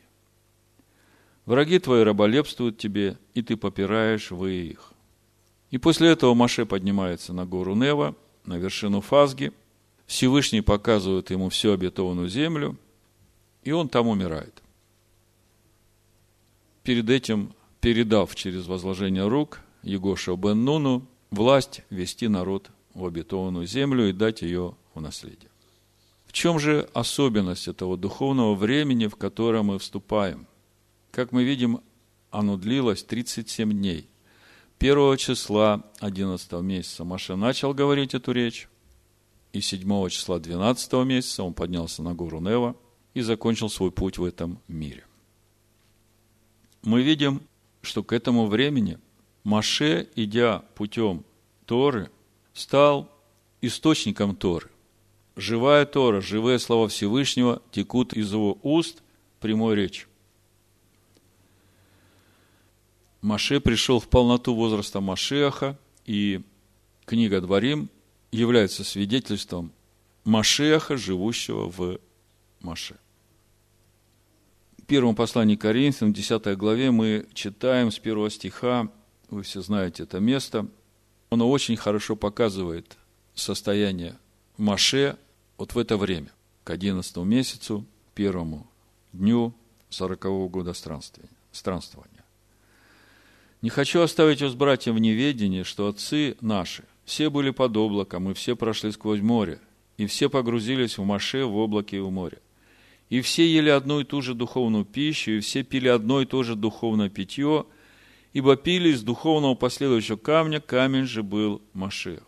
Враги 1.45 1.79
твои 1.79 2.03
раболепствуют 2.03 2.79
тебе, 2.79 3.17
и 3.35 3.43
ты 3.43 3.57
попираешь 3.57 4.33
вы 4.33 4.55
их. 4.55 4.93
И 5.77 5.79
после 5.79 6.09
этого 6.09 6.33
Маше 6.33 6.65
поднимается 6.65 7.35
на 7.35 7.45
гору 7.45 7.75
Нева, 7.75 8.15
на 8.47 8.57
вершину 8.57 9.03
Фазги. 9.03 9.53
Всевышний 10.07 10.63
показывает 10.63 11.31
ему 11.31 11.51
всю 11.51 11.73
обетованную 11.73 12.31
землю, 12.31 12.79
и 13.63 13.73
он 13.73 13.91
там 13.91 14.09
умирает. 14.09 14.63
Перед 16.83 17.11
этим, 17.11 17.53
передав 17.83 18.35
через 18.35 18.67
возложение 18.67 19.29
рук 19.29 19.61
Егоша 19.83 20.35
бен 20.35 20.65
Нуну 20.65 21.07
власть 21.31 21.83
вести 21.91 22.27
народ 22.27 22.71
в 22.95 23.05
обетованную 23.05 23.67
землю 23.67 24.09
и 24.09 24.15
дать 24.15 24.41
ее 24.41 24.75
в 24.95 25.03
наследие. 25.03 25.51
В 26.25 26.33
чем 26.33 26.59
же 26.59 26.89
особенность 26.95 27.69
этого 27.69 27.99
духовного 27.99 28.55
времени, 28.55 29.09
в 29.09 29.17
которое 29.17 29.63
мы 29.63 29.79
вступаем? 29.79 30.47
Как 31.11 31.33
мы 31.33 31.45
видим, 31.45 31.81
оно 32.31 32.57
длилось 32.57 33.05
37 33.05 33.73
дней. 33.73 34.09
Первого 34.79 35.17
числа 35.17 35.83
11 36.01 36.53
месяца 36.63 37.05
Маша 37.05 37.35
начал 37.37 37.73
говорить 37.73 38.15
эту 38.15 38.33
речь, 38.33 38.69
и 39.53 39.61
7 39.61 40.09
числа 40.11 40.39
12 40.39 40.93
месяца 41.07 41.43
он 41.43 41.55
поднялся 41.55 42.03
на 42.03 42.15
гору 42.15 42.41
Нева 42.41 42.77
и 43.15 43.23
закончил 43.23 43.71
свой 43.71 43.91
путь 43.91 44.19
в 44.19 44.25
этом 44.25 44.61
мире. 44.69 45.05
Мы 46.83 47.03
видим, 47.03 47.41
что 47.81 48.03
к 48.03 48.13
этому 48.13 48.47
времени 48.47 48.99
Маше, 49.45 50.09
идя 50.15 50.65
путем 50.75 51.25
Торы, 51.65 52.11
стал 52.53 53.11
источником 53.63 54.37
Торы. 54.37 54.69
Живая 55.37 55.87
Тора, 55.87 56.21
живые 56.21 56.59
слова 56.59 56.89
Всевышнего 56.89 57.63
текут 57.71 58.13
из 58.13 58.33
его 58.33 58.59
уст 58.63 59.03
прямой 59.41 59.75
речи. 59.75 60.07
Маше 63.27 63.59
пришел 63.59 63.99
в 63.99 64.07
полноту 64.07 64.55
возраста 64.55 65.01
Машеха, 65.01 65.77
и 66.05 66.43
книга 67.07 67.41
Дворим 67.41 67.91
является 68.31 68.85
свидетельством 68.85 69.73
Машеха, 70.23 70.97
живущего 70.97 71.69
в 71.69 71.99
Маше. 72.61 72.95
В 74.79 74.85
первом 74.85 75.17
послании 75.17 75.57
Коринфянам, 75.57 76.13
10 76.13 76.57
главе, 76.57 76.93
мы 76.93 77.27
читаем 77.35 77.91
с 77.91 77.99
первого 77.99 78.31
стиха 78.31 78.93
вы 79.29 79.43
все 79.43 79.61
знаете 79.61 80.05
это 80.05 80.21
место, 80.21 80.69
оно 81.29 81.51
очень 81.51 81.77
хорошо 81.77 82.15
показывает 82.15 82.97
состояние 83.35 84.17
Маше 84.57 85.19
вот 85.59 85.75
в 85.75 85.79
это 85.79 85.97
время, 85.97 86.31
к 86.63 86.71
11 86.71 87.17
месяцу, 87.17 87.85
первому 88.15 88.69
дню 89.13 89.53
40 89.91 90.49
года 90.49 90.75
странствования. 90.75 92.16
Не 93.67 93.71
хочу 93.71 94.01
оставить 94.01 94.43
вас, 94.43 94.55
братья, 94.55 94.93
в 94.93 95.01
неведении, 95.01 95.65
что 95.65 95.89
отцы 95.89 96.37
наши 96.41 96.85
все 97.05 97.31
были 97.31 97.51
под 97.51 97.77
облаком, 97.77 98.31
и 98.31 98.33
все 98.33 98.55
прошли 98.55 98.93
сквозь 98.93 99.21
море, 99.21 99.59
и 99.97 100.07
все 100.07 100.31
погрузились 100.31 100.99
в 100.99 101.03
Маше 101.03 101.45
в 101.45 101.57
облаке 101.57 101.97
и 101.97 102.01
в 102.01 102.09
море. 102.13 102.39
И 103.11 103.21
все 103.23 103.45
ели 103.45 103.69
одну 103.69 103.99
и 103.99 104.05
ту 104.05 104.23
же 104.23 104.35
духовную 104.35 104.85
пищу, 104.85 105.33
и 105.33 105.41
все 105.41 105.65
пили 105.65 105.89
одно 105.89 106.23
и 106.23 106.27
то 106.27 106.45
же 106.45 106.55
духовное 106.55 107.09
питье, 107.09 107.67
ибо 108.33 108.55
пили 108.55 108.91
из 108.91 109.03
духовного 109.03 109.57
последующего 109.57 110.17
камня, 110.17 110.61
камень 110.61 111.07
же 111.07 111.25
был 111.25 111.61
Машех. 111.73 112.23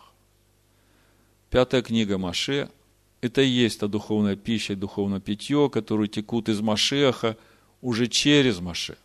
Пятая 1.51 1.83
книга 1.83 2.19
Маше, 2.19 2.69
это 3.21 3.43
и 3.43 3.49
есть 3.49 3.79
та 3.79 3.87
духовная 3.87 4.35
пища 4.35 4.73
и 4.73 4.77
духовное 4.77 5.21
питье, 5.21 5.71
которые 5.71 6.09
текут 6.09 6.49
из 6.49 6.61
Машеха 6.61 7.37
уже 7.81 8.09
через 8.09 8.59
Маше. 8.59 8.97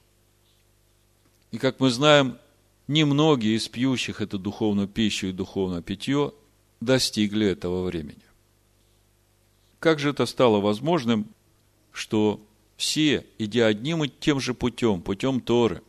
И 1.53 1.59
как 1.59 1.79
мы 1.79 1.91
знаем, 1.91 2.39
немногие 2.87 3.55
из 3.55 3.67
пьющих 3.67 4.21
эту 4.21 4.39
духовную 4.39 4.87
пищу 4.87 5.27
и 5.27 5.31
духовное 5.31 5.83
питье 5.83 6.33
достигли 6.81 7.45
этого 7.45 7.83
времени. 7.85 8.23
Как 9.77 9.99
же 9.99 10.09
это 10.09 10.25
стало 10.25 10.59
возможным, 10.59 11.27
что 11.91 12.41
все, 12.75 13.23
идя 13.37 13.67
одним 13.67 14.03
и 14.03 14.09
тем 14.09 14.39
же 14.39 14.55
путем, 14.55 15.03
путем 15.03 15.41
Торы, 15.41 15.83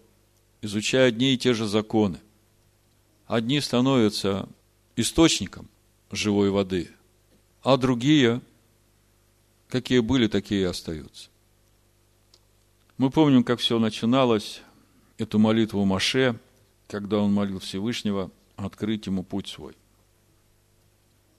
изучая 0.60 1.08
одни 1.08 1.32
и 1.32 1.38
те 1.38 1.54
же 1.54 1.66
законы, 1.66 2.18
одни 3.26 3.58
становятся 3.62 4.46
источником 4.96 5.66
живой 6.10 6.50
воды, 6.50 6.90
а 7.62 7.78
другие, 7.78 8.42
какие 9.68 10.00
были, 10.00 10.28
такие 10.28 10.60
и 10.60 10.64
остаются. 10.64 11.30
Мы 12.98 13.08
помним, 13.08 13.44
как 13.44 13.60
все 13.60 13.78
начиналось, 13.78 14.60
эту 15.18 15.38
молитву 15.38 15.84
Маше, 15.84 16.38
когда 16.88 17.18
он 17.18 17.32
молил 17.32 17.58
Всевышнего 17.58 18.30
открыть 18.56 19.06
ему 19.06 19.22
путь 19.22 19.48
свой. 19.48 19.74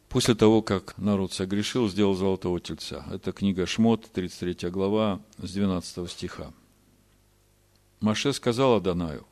После 0.09 0.35
того, 0.35 0.61
как 0.61 0.97
народ 0.97 1.33
согрешил, 1.33 1.89
сделал 1.89 2.15
золотого 2.15 2.59
тельца. 2.59 3.05
Это 3.11 3.31
книга 3.31 3.65
Шмот, 3.65 4.09
33 4.13 4.69
глава, 4.69 5.19
с 5.37 5.51
12 5.51 6.09
стиха. 6.09 6.53
Маше 7.99 8.31
сказал 8.33 8.75
Адонаю, 8.75 9.25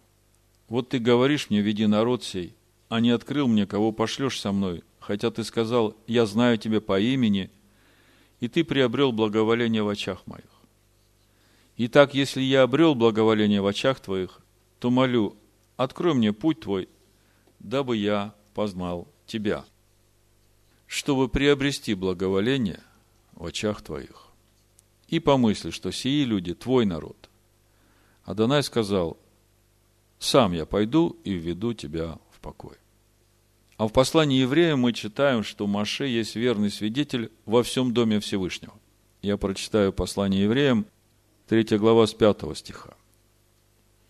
«Вот 0.68 0.90
ты 0.90 1.00
говоришь 1.00 1.50
мне, 1.50 1.62
веди 1.62 1.86
народ 1.86 2.24
сей, 2.24 2.56
а 2.90 3.00
не 3.00 3.12
открыл 3.12 3.48
мне, 3.48 3.66
кого 3.66 3.92
пошлешь 3.92 4.40
со 4.40 4.52
мной, 4.52 4.84
хотя 5.00 5.32
ты 5.32 5.44
сказал, 5.44 5.96
я 6.08 6.26
знаю 6.26 6.58
тебя 6.58 6.82
по 6.82 7.00
имени, 7.00 7.50
и 8.40 8.48
ты 8.48 8.64
приобрел 8.64 9.12
благоволение 9.12 9.84
в 9.84 9.90
очах 9.90 10.26
моих. 10.28 10.46
Итак, 11.78 12.14
если 12.14 12.42
я 12.42 12.64
обрел 12.64 12.94
благоволение 12.94 13.62
в 13.62 13.68
очах 13.68 14.00
твоих, 14.00 14.40
то 14.80 14.92
молю, 14.92 15.36
открой 15.76 16.14
мне 16.14 16.32
путь 16.32 16.62
твой, 16.62 16.88
дабы 17.60 17.98
я 17.98 18.36
познал 18.54 19.08
тебя, 19.26 19.66
чтобы 20.86 21.30
приобрести 21.30 21.96
благоволение 21.96 22.82
в 23.34 23.46
очах 23.46 23.82
твоих. 23.82 24.28
И 25.08 25.20
помысли, 25.20 25.72
что 25.72 25.92
сии 25.92 26.24
люди 26.24 26.54
твой 26.54 26.86
народ. 26.86 27.30
Адонай 28.24 28.64
сказал, 28.64 29.18
сам 30.20 30.54
я 30.54 30.66
пойду 30.66 31.18
и 31.24 31.34
введу 31.34 31.74
тебя 31.74 32.20
в 32.32 32.40
покой. 32.40 32.78
А 33.78 33.88
в 33.88 33.92
послании 33.92 34.42
евреям 34.42 34.82
мы 34.82 34.94
читаем, 34.94 35.44
что 35.44 35.68
Маше 35.68 36.06
есть 36.06 36.36
верный 36.36 36.70
свидетель 36.70 37.32
во 37.46 37.64
всем 37.64 37.94
доме 37.94 38.20
Всевышнего. 38.20 38.74
Я 39.22 39.38
прочитаю 39.38 39.92
послание 39.92 40.44
евреям, 40.44 40.86
3 41.48 41.78
глава 41.78 42.08
с 42.08 42.14
5 42.14 42.56
стиха. 42.56 42.94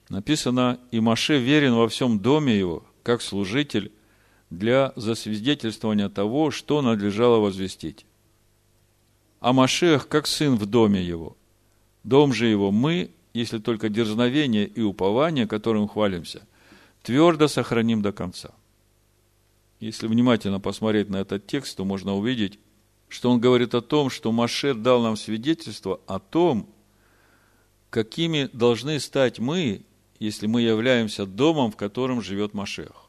Написано, 0.10 0.80
«И 0.92 1.00
Маше 1.00 1.40
верен 1.40 1.74
во 1.74 1.88
всем 1.88 2.20
доме 2.20 2.58
его, 2.58 2.84
как 3.02 3.22
служитель, 3.22 3.92
для 4.50 4.94
засвидетельствования 4.96 6.10
того, 6.10 6.52
что 6.52 6.84
надлежало 6.84 7.40
возвестить. 7.40 8.06
А 9.40 9.52
Машех, 9.52 10.08
как 10.08 10.28
сын 10.28 10.58
в 10.58 10.68
доме 10.68 11.02
его. 11.02 11.36
Дом 12.04 12.34
же 12.34 12.46
его 12.46 12.72
мы, 12.72 13.10
если 13.34 13.58
только 13.58 13.90
дерзновение 13.90 14.68
и 14.68 14.82
упование, 14.82 15.48
которым 15.48 15.88
хвалимся, 15.88 16.46
твердо 17.02 17.48
сохраним 17.48 18.02
до 18.04 18.12
конца». 18.12 18.52
Если 19.80 20.08
внимательно 20.08 20.60
посмотреть 20.60 21.10
на 21.10 21.18
этот 21.18 21.48
текст, 21.48 21.76
то 21.76 21.84
можно 21.84 22.16
увидеть, 22.16 22.60
что 23.10 23.32
он 23.32 23.42
говорит 23.42 23.74
о 23.74 23.82
том, 23.82 24.10
что 24.10 24.32
Маше 24.32 24.76
дал 24.76 25.02
нам 25.02 25.18
свидетельство 25.18 26.00
о 26.06 26.20
том, 26.20 26.70
какими 27.94 28.50
должны 28.54 29.00
стать 29.00 29.38
мы, 29.38 29.84
если 30.18 30.48
мы 30.48 30.64
являемся 30.64 31.28
домом, 31.28 31.72
в 31.72 31.76
котором 31.76 32.24
живет 32.24 32.56
Машех. 32.56 33.08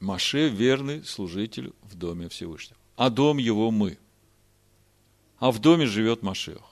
Маше– 0.00 0.48
верный 0.48 1.04
служитель 1.04 1.74
в 1.82 1.96
доме 1.96 2.30
Всевышнего. 2.30 2.78
А 2.96 3.10
дом 3.10 3.36
его 3.36 3.70
мы. 3.70 3.98
А 5.38 5.50
в 5.50 5.58
доме 5.58 5.84
живет 5.84 6.22
Машех. 6.22 6.62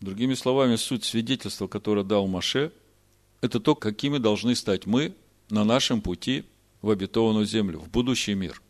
Другими 0.00 0.34
словами, 0.34 0.76
суть 0.76 1.04
свидетельства, 1.04 1.66
которое 1.66 2.04
дал 2.04 2.26
Маше, 2.26 2.72
это 3.40 3.58
то, 3.58 3.74
какими 3.74 4.18
должны 4.18 4.54
стать 4.54 4.84
мы– 4.84 5.14
на 5.48 5.64
нашем 5.64 6.00
пути 6.00 6.44
в 6.82 6.90
обетованную 6.90 7.46
землю, 7.46 7.78
в 7.78 7.88
будущий 7.88 8.34
мир. 8.34 8.60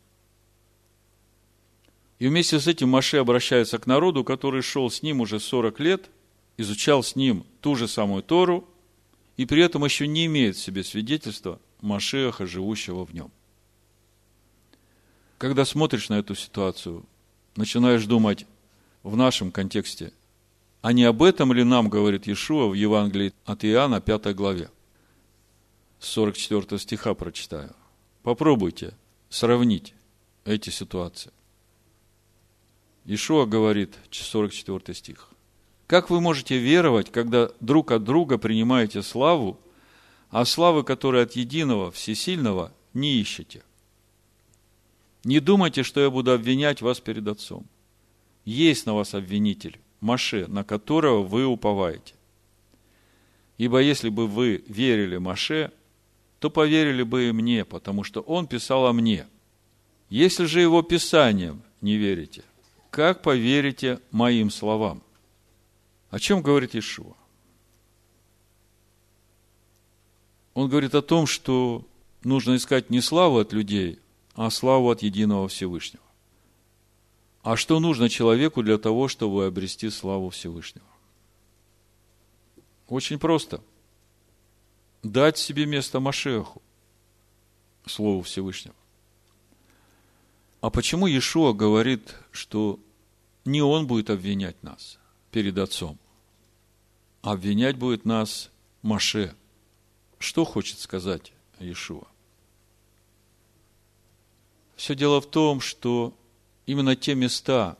И 2.19 2.27
вместе 2.27 2.59
с 2.59 2.67
этим 2.67 2.89
Маше 2.89 3.17
обращается 3.17 3.77
к 3.77 3.85
народу, 3.85 4.23
который 4.23 4.61
шел 4.61 4.89
с 4.89 5.03
ним 5.03 5.21
уже 5.21 5.39
40 5.39 5.79
лет, 5.79 6.09
изучал 6.57 7.03
с 7.03 7.15
ним 7.15 7.45
ту 7.61 7.75
же 7.75 7.87
самую 7.87 8.23
Тору, 8.23 8.67
и 9.37 9.45
при 9.45 9.61
этом 9.61 9.85
еще 9.85 10.07
не 10.07 10.25
имеет 10.25 10.55
в 10.55 10.59
себе 10.59 10.83
свидетельства 10.83 11.59
Машеха, 11.81 12.47
живущего 12.47 13.05
в 13.05 13.13
нем. 13.13 13.31
Когда 15.37 15.65
смотришь 15.65 16.09
на 16.09 16.15
эту 16.15 16.33
ситуацию, 16.33 17.05
начинаешь 17.55 18.05
думать 18.05 18.47
в 19.03 19.15
нашем 19.15 19.51
контексте, 19.51 20.11
а 20.81 20.93
не 20.93 21.03
об 21.03 21.21
этом 21.21 21.53
ли 21.53 21.63
нам 21.63 21.89
говорит 21.89 22.25
Иешуа 22.25 22.67
в 22.67 22.73
Евангелии 22.73 23.33
от 23.45 23.63
Иоанна, 23.63 24.01
5 24.01 24.35
главе? 24.35 24.71
44 25.99 26.79
стиха 26.79 27.13
прочитаю. 27.13 27.75
Попробуйте 28.23 28.95
сравнить 29.29 29.93
эти 30.45 30.71
ситуации. 30.71 31.31
Ишуа 33.07 33.45
говорит, 33.45 33.95
44 34.11 34.93
стих. 34.93 35.29
Как 35.87 36.09
вы 36.09 36.19
можете 36.19 36.57
веровать, 36.57 37.09
когда 37.09 37.49
друг 37.61 37.91
от 37.91 38.03
друга 38.03 38.37
принимаете 38.37 39.01
славу, 39.01 39.57
а 40.29 40.43
славы, 40.43 40.83
которая 40.83 41.23
от 41.23 41.31
единого, 41.37 41.89
всесильного, 41.89 42.73
не 42.93 43.15
ищете? 43.21 43.63
Не 45.23 45.39
думайте, 45.39 45.83
что 45.83 46.01
я 46.01 46.09
буду 46.09 46.33
обвинять 46.33 46.81
вас 46.81 46.99
перед 46.99 47.25
Отцом. 47.29 47.65
Есть 48.43 48.85
на 48.85 48.93
вас 48.93 49.13
обвинитель, 49.13 49.79
Маше, 50.01 50.45
на 50.47 50.65
которого 50.65 51.23
вы 51.23 51.45
уповаете. 51.45 52.13
Ибо 53.57 53.79
если 53.79 54.09
бы 54.09 54.27
вы 54.27 54.65
верили 54.67 55.15
Маше, 55.15 55.71
то 56.39 56.49
поверили 56.49 57.03
бы 57.03 57.29
и 57.29 57.31
мне, 57.31 57.63
потому 57.63 58.03
что 58.03 58.19
он 58.19 58.47
писал 58.47 58.85
о 58.85 58.91
мне. 58.91 59.27
Если 60.09 60.43
же 60.43 60.59
его 60.59 60.81
писанием 60.81 61.63
не 61.79 61.95
верите, 61.95 62.43
как 62.97 63.21
поверите 63.21 63.99
моим 64.09 64.49
словам? 64.49 65.03
О 66.09 66.17
чем 66.17 66.41
говорит 66.41 66.75
Ишуа? 66.75 67.13
Он 70.55 70.67
говорит 70.67 70.95
о 70.95 71.03
том, 71.03 71.27
что 71.27 71.85
нужно 72.23 72.55
искать 72.55 72.89
не 72.89 72.99
славу 72.99 73.37
от 73.37 73.53
людей, 73.53 73.99
а 74.33 74.49
славу 74.49 74.89
от 74.89 75.03
единого 75.03 75.47
Всевышнего. 75.47 76.03
А 77.43 77.55
что 77.55 77.79
нужно 77.79 78.09
человеку 78.09 78.63
для 78.63 78.79
того, 78.79 79.07
чтобы 79.07 79.45
обрести 79.45 79.91
славу 79.91 80.31
Всевышнего? 80.31 80.87
Очень 82.87 83.19
просто– 83.19 83.61
дать 85.03 85.37
себе 85.37 85.67
место 85.67 85.99
Машеху, 85.99 86.63
Слову 87.85 88.23
Всевышнего. 88.23 88.75
А 90.61 90.71
почему 90.71 91.05
Иешуа 91.05 91.53
говорит, 91.53 92.15
что 92.31 92.79
не 93.47 93.61
он 93.61 93.87
будет 93.87 94.11
обвинять 94.11 94.61
нас 94.61 94.99
перед 95.31 95.57
Отцом, 95.57 95.97
а 97.21 97.31
обвинять 97.31 97.77
будет 97.77 98.05
нас 98.05 98.51
Маше? 98.83 99.35
Что 100.19 100.45
хочет 100.45 100.79
сказать 100.79 101.33
Иешуа? 101.59 102.07
Все 104.75 104.93
дело 104.93 105.19
в 105.19 105.25
том, 105.25 105.59
что 105.61 106.13
именно 106.67 106.95
те 106.95 107.15
места, 107.15 107.77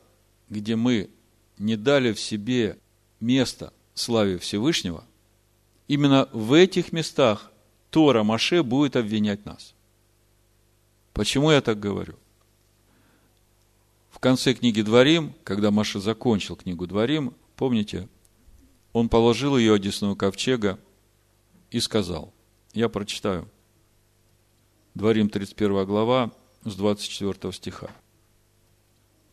где 0.50 0.76
мы 0.76 1.12
не 1.60 1.76
дали 1.76 2.14
в 2.14 2.20
себе 2.20 2.80
место 3.20 3.72
славе 3.94 4.40
Всевышнего– 4.40 5.04
именно 5.88 6.30
в 6.32 6.54
этих 6.54 6.92
местах 6.92 7.52
Тора 7.90 8.24
Маше 8.24 8.64
будет 8.64 8.96
обвинять 8.96 9.46
нас. 9.46 9.74
Почему 11.14 11.52
я 11.52 11.62
так 11.62 11.80
говорю? 11.80 12.16
В 14.18 14.20
конце 14.20 14.56
книги 14.56 14.82
Дворим, 14.82 15.36
когда 15.44 15.70
Маше 15.70 16.00
закончил 16.00 16.56
книгу 16.56 16.88
Дворим, 16.88 17.36
помните, 17.56 18.10
он 18.92 19.10
положил 19.10 19.56
ее 19.56 19.76
одесную 19.76 20.16
ковчега 20.16 20.80
и 21.70 21.80
сказал, 21.80 22.34
я 22.74 22.90
прочитаю, 22.90 23.48
Дворим 24.96 25.30
31 25.30 25.86
глава 25.86 26.32
с 26.64 26.74
24 26.74 27.54
стиха. 27.54 27.92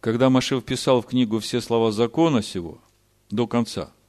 Когда 0.01 0.29
Маше 0.29 0.61
вписал 0.61 1.01
в 1.01 1.07
книгу 1.07 1.39
все 1.39 1.63
слова 1.63 1.91
закона 1.91 2.43
сего 2.43 2.79
до 3.31 3.47
конца– 3.47 3.91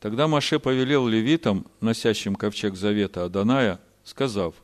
Тогда 0.00 0.28
Маше 0.28 0.58
повелел 0.58 1.06
левитам, 1.06 1.66
носящим 1.80 2.34
ковчег 2.36 2.76
завета 2.76 3.24
Аданая, 3.24 3.80
сказав, 4.04 4.54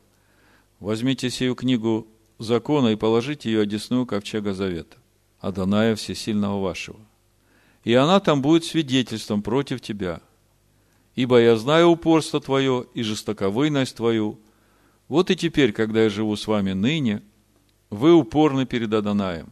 «Возьмите 0.79 1.29
сию 1.29 1.55
книгу 1.55 2.07
закона 2.37 2.89
и 2.89 2.95
положите 2.95 3.51
ее 3.51 3.61
одесную 3.61 4.05
ковчега 4.05 4.53
завета, 4.53 4.97
Адоная 5.43 5.97
Всесильного 5.97 6.61
вашего. 6.61 6.99
И 7.83 7.93
она 7.93 8.21
там 8.21 8.41
будет 8.41 8.63
свидетельством 8.63 9.41
против 9.41 9.81
тебя. 9.81 10.21
Ибо 11.15 11.37
я 11.41 11.57
знаю 11.57 11.89
упорство 11.89 12.39
твое 12.39 12.87
и 12.93 13.03
жестоковыйность 13.03 13.97
твою. 13.97 14.39
Вот 15.09 15.29
и 15.31 15.35
теперь, 15.35 15.73
когда 15.73 16.03
я 16.03 16.09
живу 16.09 16.37
с 16.37 16.47
вами 16.47 16.71
ныне, 16.71 17.21
вы 17.89 18.13
упорны 18.13 18.65
перед 18.65 18.93
Адонаем. 18.93 19.51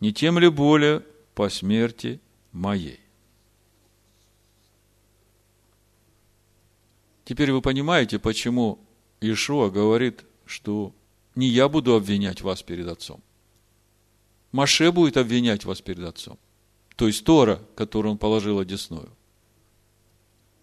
Не 0.00 0.12
тем 0.12 0.40
ли 0.40 0.48
более 0.48 1.04
по 1.36 1.48
смерти 1.50 2.20
моей. 2.50 2.98
Теперь 7.24 7.52
вы 7.52 7.62
понимаете, 7.62 8.18
почему 8.18 8.80
Ишуа 9.20 9.70
говорит, 9.70 10.24
что 10.46 10.92
не 11.36 11.46
я 11.46 11.68
буду 11.68 11.94
обвинять 11.94 12.42
вас 12.42 12.64
перед 12.64 12.88
Отцом. 12.88 13.22
Маше 14.52 14.90
будет 14.92 15.16
обвинять 15.16 15.64
вас 15.64 15.80
перед 15.80 16.04
Отцом. 16.04 16.38
То 16.96 17.06
есть 17.06 17.24
Тора, 17.24 17.62
которую 17.74 18.12
он 18.12 18.18
положил 18.18 18.58
одесную. 18.58 19.10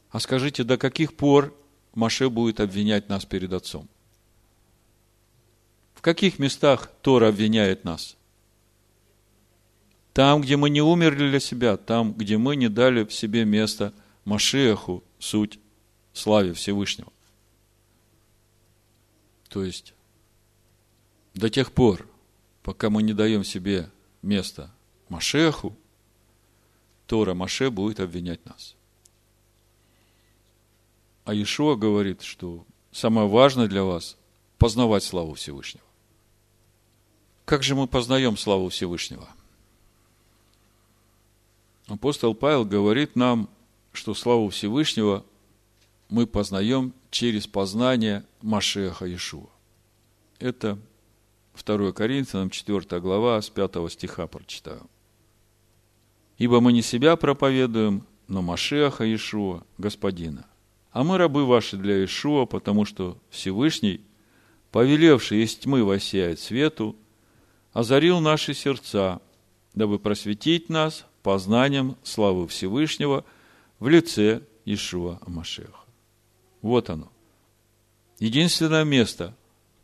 А 0.10 0.19
скажите, 0.19 0.63
до 0.63 0.78
каких 0.78 1.15
пор 1.15 1.56
Маше 1.93 2.30
будет 2.30 2.60
обвинять 2.60 3.10
нас 3.10 3.26
перед 3.26 3.54
Отцом? 3.54 3.88
В 5.93 6.02
каких 6.02 6.39
местах 6.39 6.91
Тора 7.02 7.30
обвиняет 7.30 7.84
нас? 7.84 8.17
Там, 10.13 10.41
где 10.41 10.58
мы 10.58 10.69
не 10.69 10.82
умерли 10.82 11.30
для 11.30 11.39
себя, 11.39 11.78
там, 11.78 12.13
где 12.13 12.38
мы 12.38 12.56
не 12.56 12.69
дали 12.69 13.04
в 13.04 13.13
себе 13.13 13.46
место 13.46 13.93
Машеху, 14.26 15.04
суть 15.17 15.60
славе 16.13 16.54
Всевышнего. 16.54 17.12
То 19.50 19.63
есть, 19.63 19.93
до 21.34 21.50
тех 21.50 21.72
пор, 21.72 22.08
пока 22.63 22.89
мы 22.89 23.04
не 23.04 23.13
даем 23.13 23.43
себе 23.43 23.89
место 24.21 24.71
Машеху, 25.10 25.78
Тора 27.06 27.34
Маше 27.34 27.69
будет 27.69 27.99
обвинять 27.99 28.43
нас. 28.45 28.76
А 31.26 31.34
Иешуа 31.34 31.76
говорит, 31.76 32.21
что 32.21 32.65
самое 32.91 33.28
важное 33.28 33.67
для 33.67 33.84
вас– 33.84 34.17
познавать 34.58 35.04
славу 35.04 35.34
Всевышнего. 35.34 35.86
Как 37.45 37.63
же 37.63 37.76
мы 37.76 37.88
познаем 37.88 38.38
славу 38.38 38.69
Всевышнего? 38.69 39.28
Апостол 41.88 42.34
Павел 42.34 42.63
говорит 42.63 43.17
нам, 43.17 43.49
что 43.91 44.13
славу 44.13 44.49
Всевышнего 44.49 45.26
мы 46.10 46.26
познаем 46.26 46.93
через 47.12 47.45
познание 47.45 48.26
Машеха 48.41 49.06
Иешуа. 49.06 49.49
Это 50.39 50.80
2 51.56 51.92
Коринфянам 51.92 52.50
4 52.50 53.00
глава 53.00 53.42
с 53.42 53.50
5 53.50 53.92
стиха 53.92 54.28
прочитаю. 54.28 54.89
«Ибо 56.38 56.60
мы 56.62 56.74
не 56.74 56.82
себя 56.82 57.16
проповедуем, 57.16 58.06
но 58.28 58.42
Машеха 58.42 59.04
Иешуа, 59.04 59.63
Господина. 59.78 60.48
А 60.92 61.04
мы 61.04 61.18
рабы 61.18 61.46
ваши 61.46 61.78
для 61.78 61.98
Иешуа, 61.98 62.46
потому 62.46 62.86
что 62.86 63.18
Всевышний, 63.30 64.02
повелевший 64.72 65.44
из 65.44 65.56
тьмы 65.56 65.84
воссеять 65.84 66.39
свету, 66.39 66.96
озарил 67.72 68.20
наши 68.20 68.54
сердца, 68.54 69.22
дабы 69.74 70.00
просветить 70.00 70.70
нас 70.70 71.06
познанием 71.22 71.98
славы 72.04 72.48
Всевышнего 72.48 73.26
в 73.80 73.88
лице 73.88 74.42
Ишуа 74.66 75.20
Амашеха. 75.26 75.80
Вот 76.62 76.89
оно. 76.89 77.12
Единственное 78.20 78.84
место, 78.84 79.36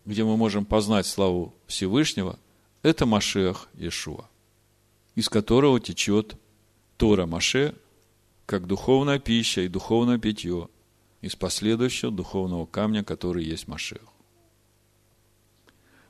где 0.10 0.24
мы 0.24 0.38
можем 0.38 0.66
познать 0.66 1.06
славу 1.06 1.54
Всевышнего, 1.68 2.40
это 2.82 3.06
Машех 3.06 3.70
Иешуа, 3.76 4.28
из 5.14 5.30
которого 5.30 5.80
течет 5.80 6.36
Тора 6.98 7.28
Маше, 7.28 7.76
как 8.48 8.66
духовная 8.66 9.20
пища 9.20 9.62
и 9.62 9.68
духовное 9.68 10.18
питье, 10.18 10.68
из 11.22 11.36
последующего 11.36 12.12
духовного 12.12 12.66
камня, 12.66 13.04
который 13.04 13.46
есть 13.46 13.68
Машех. 13.68 14.02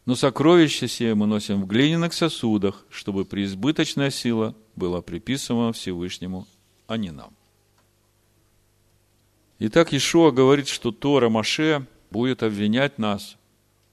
Но 0.06 0.16
сокровище 0.16 0.88
сие 0.88 1.14
мы 1.14 1.28
носим 1.28 1.64
в 1.64 1.68
глиняных 1.68 2.14
сосудах, 2.14 2.86
чтобы 2.90 3.26
преизбыточная 3.26 4.12
сила 4.12 4.56
была 4.78 5.02
приписана 5.02 5.74
Всевышнему, 5.74 6.48
а 6.88 6.96
не 6.96 7.12
нам. 7.12 7.36
Итак, 9.60 9.94
Ишуа 9.94 10.32
говорит, 10.32 10.70
что 10.70 10.94
Тора 10.94 11.28
Маше 11.28 11.86
будет 12.12 12.44
обвинять 12.44 12.98
нас 12.98 13.36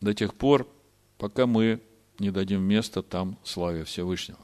до 0.01 0.15
тех 0.15 0.35
пор, 0.35 0.69
пока 1.19 1.47
мы 1.47 1.83
не 2.19 2.31
дадим 2.31 2.63
места 2.63 3.03
там 3.03 3.39
славе 3.45 3.85
Всевышнего. 3.85 4.39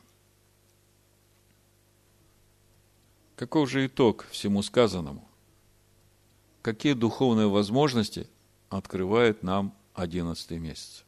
Каков 3.36 3.70
же 3.70 3.86
итог 3.86 4.26
всему 4.30 4.62
сказанному? 4.62 5.28
Какие 6.60 6.92
духовные 6.92 7.48
возможности 7.48 8.28
открывает 8.68 9.42
нам 9.42 9.74
одиннадцатый 9.94 10.58
месяц? 10.58 11.04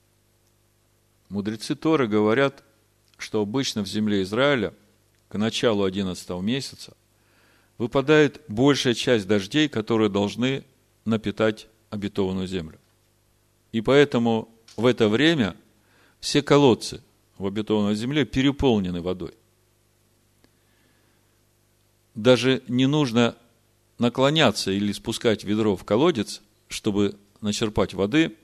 Мудрецы 1.29 1.77
Торы 1.77 2.09
говорят, 2.09 2.65
что 3.19 3.41
обычно 3.41 3.83
в 3.83 3.87
земле 3.87 4.23
Израиля 4.23 4.75
к 5.29 5.39
началу 5.39 5.85
одиннадцатого 5.85 6.41
месяца 6.41 6.97
выпадает 7.79 8.43
большая 8.49 8.95
часть 8.95 9.27
дождей, 9.27 9.69
которые 9.69 10.11
должны 10.11 10.65
напитать 11.05 11.69
обетованную 11.91 12.47
землю. 12.47 12.79
И 13.75 13.81
поэтому 13.81 14.49
в 14.77 14.87
это 14.87 15.09
время 15.09 15.57
все 16.21 16.43
колодцы 16.43 17.03
в 17.39 17.45
обетованной 17.45 17.97
земле 17.97 18.25
переполнены 18.25 19.03
водой. 19.03 19.35
Даже 22.15 22.63
не 22.69 22.87
нужно 22.87 23.37
наклоняться 23.99 24.71
или 24.71 24.93
спускать 24.93 25.43
ведро 25.43 25.75
в 25.75 25.83
колодец, 25.83 26.41
чтобы 26.69 27.19
начерпать 27.41 27.95
воды. 27.95 28.37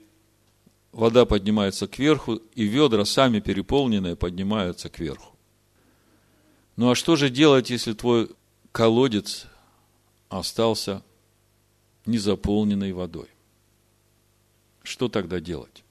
Вода 0.91 1.23
поднимается 1.23 1.87
кверху, 1.87 2.41
и 2.53 2.65
ведра, 2.65 3.05
сами 3.05 3.39
переполненные, 3.39 4.17
поднимаются 4.17 4.89
кверху. 4.89 5.37
Ну 6.75 6.89
а 6.89 6.95
что 6.95 7.15
же 7.15 7.29
делать, 7.29 7.69
если 7.69 7.93
твой 7.93 8.31
колодец 8.73 9.45
остался 10.27 11.01
незаполненной 12.05 12.91
водой. 12.91 13.29
Что 15.01 15.09
тогда 15.09 15.39
делать? 15.39 15.83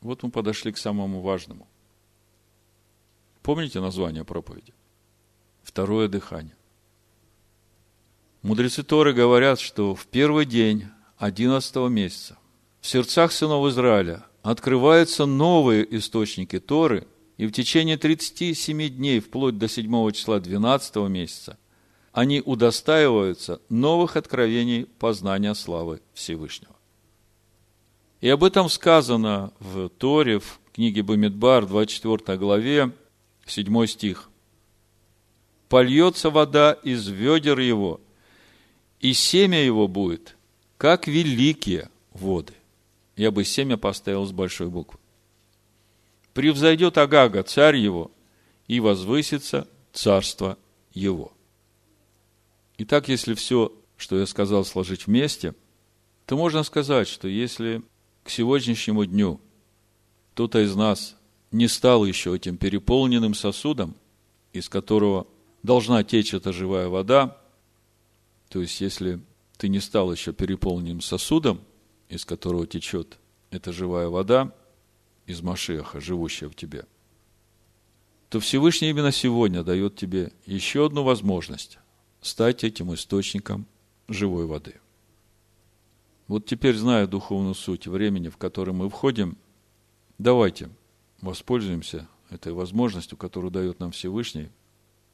Вот 0.00 0.22
мы 0.22 0.30
подошли 0.30 0.70
к 0.70 0.78
самому 0.78 1.20
важному. 1.20 1.66
Помните 3.42 3.80
название 3.80 4.24
проповеди? 4.24 4.72
Второе 5.64 6.06
дыхание. 6.06 6.54
Мудрецы 8.42 8.84
Торы 8.84 9.12
говорят, 9.12 9.58
что 9.58 9.96
в 9.96 10.06
первый 10.06 10.46
день 10.46 10.84
одиннадцатого 11.18 11.88
месяца 11.88 12.38
в 12.80 12.86
сердцах 12.86 13.32
сынов 13.32 13.66
Израиля 13.66 14.24
открываются 14.44 15.26
новые 15.26 15.84
источники 15.96 16.60
Торы– 16.60 17.08
и 17.36 17.48
в 17.48 17.50
течение 17.50 17.96
37 17.96 18.90
дней, 18.90 19.18
вплоть 19.18 19.58
до 19.58 19.66
7 19.66 20.12
числа 20.12 20.38
12 20.38 20.96
месяца, 21.08 21.58
они 22.12 22.40
удостаиваются 22.40 23.60
новых 23.68 24.16
откровений 24.16 24.86
познания 24.86 25.52
славы 25.56 26.00
Всевышнего. 26.14 26.75
И 28.20 28.28
об 28.28 28.44
этом 28.44 28.68
сказано 28.68 29.52
в 29.58 29.88
Торе, 29.88 30.38
в 30.38 30.60
книге 30.72 31.02
Бамидбар, 31.02 31.66
24 31.66 32.38
главе, 32.38 32.92
7 33.46 33.86
стих. 33.86 34.30
«Польется 35.68 36.30
вода 36.30 36.72
из 36.72 37.08
ведер 37.08 37.58
его, 37.58 38.00
и 39.00 39.12
семя 39.12 39.62
его 39.62 39.88
будет, 39.88 40.36
как 40.78 41.06
великие 41.06 41.90
воды». 42.12 42.54
Я 43.16 43.30
бы 43.30 43.44
семя 43.44 43.76
поставил 43.76 44.24
с 44.26 44.32
большой 44.32 44.68
буквы 44.68 44.98
превзойдет 46.36 46.98
Агага, 46.98 47.42
царь 47.42 47.76
его, 47.76 48.10
и 48.68 48.78
возвысится 48.78 49.66
царство 49.94 50.58
его. 50.92 51.32
Итак, 52.76 53.08
если 53.08 53.32
все, 53.32 53.72
что 53.96 54.18
я 54.18 54.26
сказал, 54.26 54.66
сложить 54.66 55.06
вместе, 55.06 55.54
то 56.26 56.36
можно 56.36 56.62
сказать, 56.62 57.08
что 57.08 57.26
если 57.26 57.80
к 58.26 58.30
сегодняшнему 58.30 59.06
дню 59.06 59.40
кто-то 60.32 60.62
из 60.62 60.76
нас 60.76 61.16
не 61.50 61.66
стал 61.66 62.04
еще 62.04 62.36
этим 62.36 62.58
переполненным 62.58 63.34
сосудом, 63.34 63.96
из 64.52 64.68
которого 64.68 65.26
должна 65.62 66.04
течь 66.04 66.34
эта 66.34 66.52
живая 66.52 66.88
вода, 66.88 67.38
то 68.50 68.60
есть 68.60 68.80
если 68.80 69.20
ты 69.56 69.68
не 69.68 69.80
стал 69.80 70.12
еще 70.12 70.32
переполненным 70.34 71.00
сосудом, 71.00 71.60
из 72.08 72.24
которого 72.24 72.66
течет 72.66 73.18
эта 73.50 73.72
живая 73.72 74.08
вода– 74.08 74.52
из 75.26 75.42
Машеха, 75.42 76.00
живущего 76.00 76.50
в 76.50 76.54
тебе, 76.54 76.86
то 78.28 78.40
Всевышний 78.40 78.90
именно 78.90 79.12
сегодня 79.12 79.62
дает 79.62 79.96
тебе 79.96 80.32
еще 80.46 80.86
одну 80.86 81.02
возможность 81.02 81.78
стать 82.20 82.64
этим 82.64 82.94
источником 82.94 83.66
живой 84.08 84.46
воды. 84.46 84.80
Вот 86.28 86.46
теперь, 86.46 86.76
зная 86.76 87.06
духовную 87.06 87.54
суть 87.54 87.86
времени, 87.86 88.28
в 88.28 88.36
которое 88.36 88.72
мы 88.72 88.88
входим, 88.90 89.36
Давайте 90.18 90.70
воспользуемся 91.20 92.08
этой 92.30 92.52
возможностью, 92.52 93.18
которую 93.18 93.50
дает 93.50 93.80
нам 93.80 93.90
Всевышний, 93.90 94.50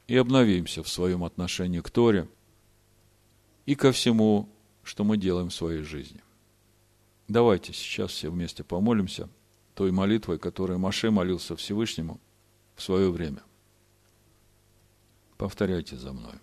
и 0.07 0.15
обновимся 0.15 0.83
в 0.83 0.89
своем 0.89 1.23
отношении 1.23 1.79
к 1.79 1.89
Торе 1.89 2.27
и 3.65 3.75
ко 3.75 3.91
всему, 3.91 4.49
что 4.83 5.03
мы 5.03 5.17
делаем 5.17 5.49
в 5.49 5.53
своей 5.53 5.83
жизни. 5.83 6.21
Давайте 7.27 7.71
сейчас 7.73 8.11
все 8.11 8.29
вместе 8.29 8.63
помолимся 8.63 9.29
той 9.75 9.91
молитвой, 9.91 10.39
которой 10.39 10.77
Маше 10.77 11.09
молился 11.09 11.55
Всевышнему 11.55 12.19
в 12.75 12.83
свое 12.83 13.11
время. 13.11 13.41
Повторяйте 15.37 15.95
за 15.97 16.11
мной. 16.13 16.35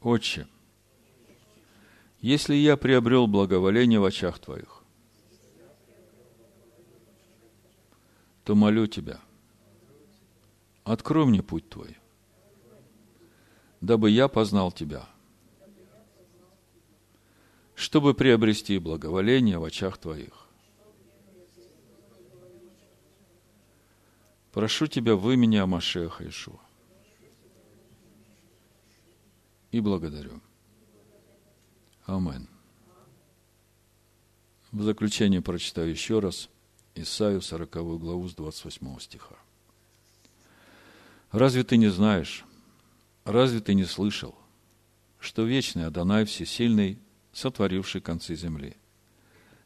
Отче, 0.00 0.46
если 2.22 2.54
я 2.54 2.76
приобрел 2.76 3.26
благоволение 3.26 3.98
в 3.98 4.04
очах 4.04 4.38
Твоих, 4.38 4.84
то 8.44 8.54
молю 8.54 8.86
Тебя, 8.86 9.20
открой 10.84 11.26
мне 11.26 11.42
путь 11.42 11.68
Твой, 11.68 11.98
дабы 13.80 14.10
я 14.10 14.28
познал 14.28 14.70
Тебя, 14.70 15.04
чтобы 17.74 18.14
приобрести 18.14 18.78
благоволение 18.78 19.58
в 19.58 19.64
очах 19.64 19.98
Твоих. 19.98 20.46
Прошу 24.52 24.86
Тебя 24.86 25.16
в 25.16 25.28
имени 25.28 25.56
Амашеха 25.56 26.28
Ишуа. 26.28 26.60
И 29.72 29.80
благодарю. 29.80 30.40
Амин. 32.12 32.46
В 34.70 34.82
заключение 34.82 35.40
прочитаю 35.40 35.90
еще 35.90 36.18
раз 36.18 36.50
Исаию 36.94 37.40
40 37.40 37.70
главу 37.98 38.28
с 38.28 38.34
28 38.34 38.98
стиха. 39.00 39.36
Разве 41.30 41.64
ты 41.64 41.78
не 41.78 41.88
знаешь, 41.88 42.44
разве 43.24 43.60
ты 43.60 43.72
не 43.72 43.84
слышал, 43.84 44.34
что 45.18 45.44
вечный 45.44 45.86
Адонай 45.86 46.26
Всесильный, 46.26 46.98
сотворивший 47.32 48.02
концы 48.02 48.34
земли, 48.34 48.76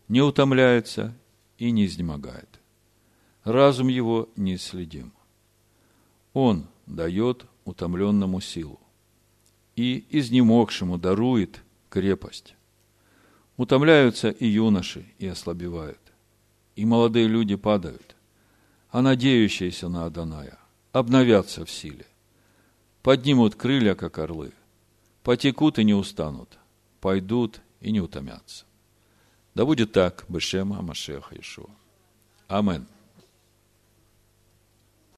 не 0.06 0.22
утомляется 0.22 1.16
и 1.58 1.72
не 1.72 1.86
изнемогает. 1.86 2.60
Разум 3.42 3.88
его 3.88 4.28
неисследим. 4.36 5.12
Он 6.32 6.68
дает 6.86 7.46
утомленному 7.64 8.40
силу 8.40 8.78
и 9.74 10.06
изнемогшему 10.10 10.96
дарует 10.96 11.60
крепость. 11.96 12.54
Утомляются 13.56 14.28
и 14.28 14.46
юноши, 14.46 15.06
и 15.18 15.26
ослабевают, 15.26 16.12
и 16.74 16.84
молодые 16.84 17.26
люди 17.26 17.56
падают, 17.56 18.14
а 18.90 19.00
надеющиеся 19.00 19.88
на 19.88 20.04
Адоная 20.04 20.58
обновятся 20.92 21.64
в 21.64 21.70
силе, 21.70 22.04
поднимут 23.00 23.54
крылья, 23.54 23.94
как 23.94 24.18
орлы, 24.18 24.52
потекут 25.22 25.78
и 25.78 25.84
не 25.84 25.94
устанут, 25.94 26.58
пойдут 27.00 27.62
и 27.80 27.90
не 27.92 28.02
утомятся. 28.02 28.66
Да 29.54 29.64
будет 29.64 29.92
так, 29.92 30.26
Бешема 30.28 30.82
Машеха 30.82 31.34
Ишуа. 31.40 31.70
Аминь. 32.46 32.84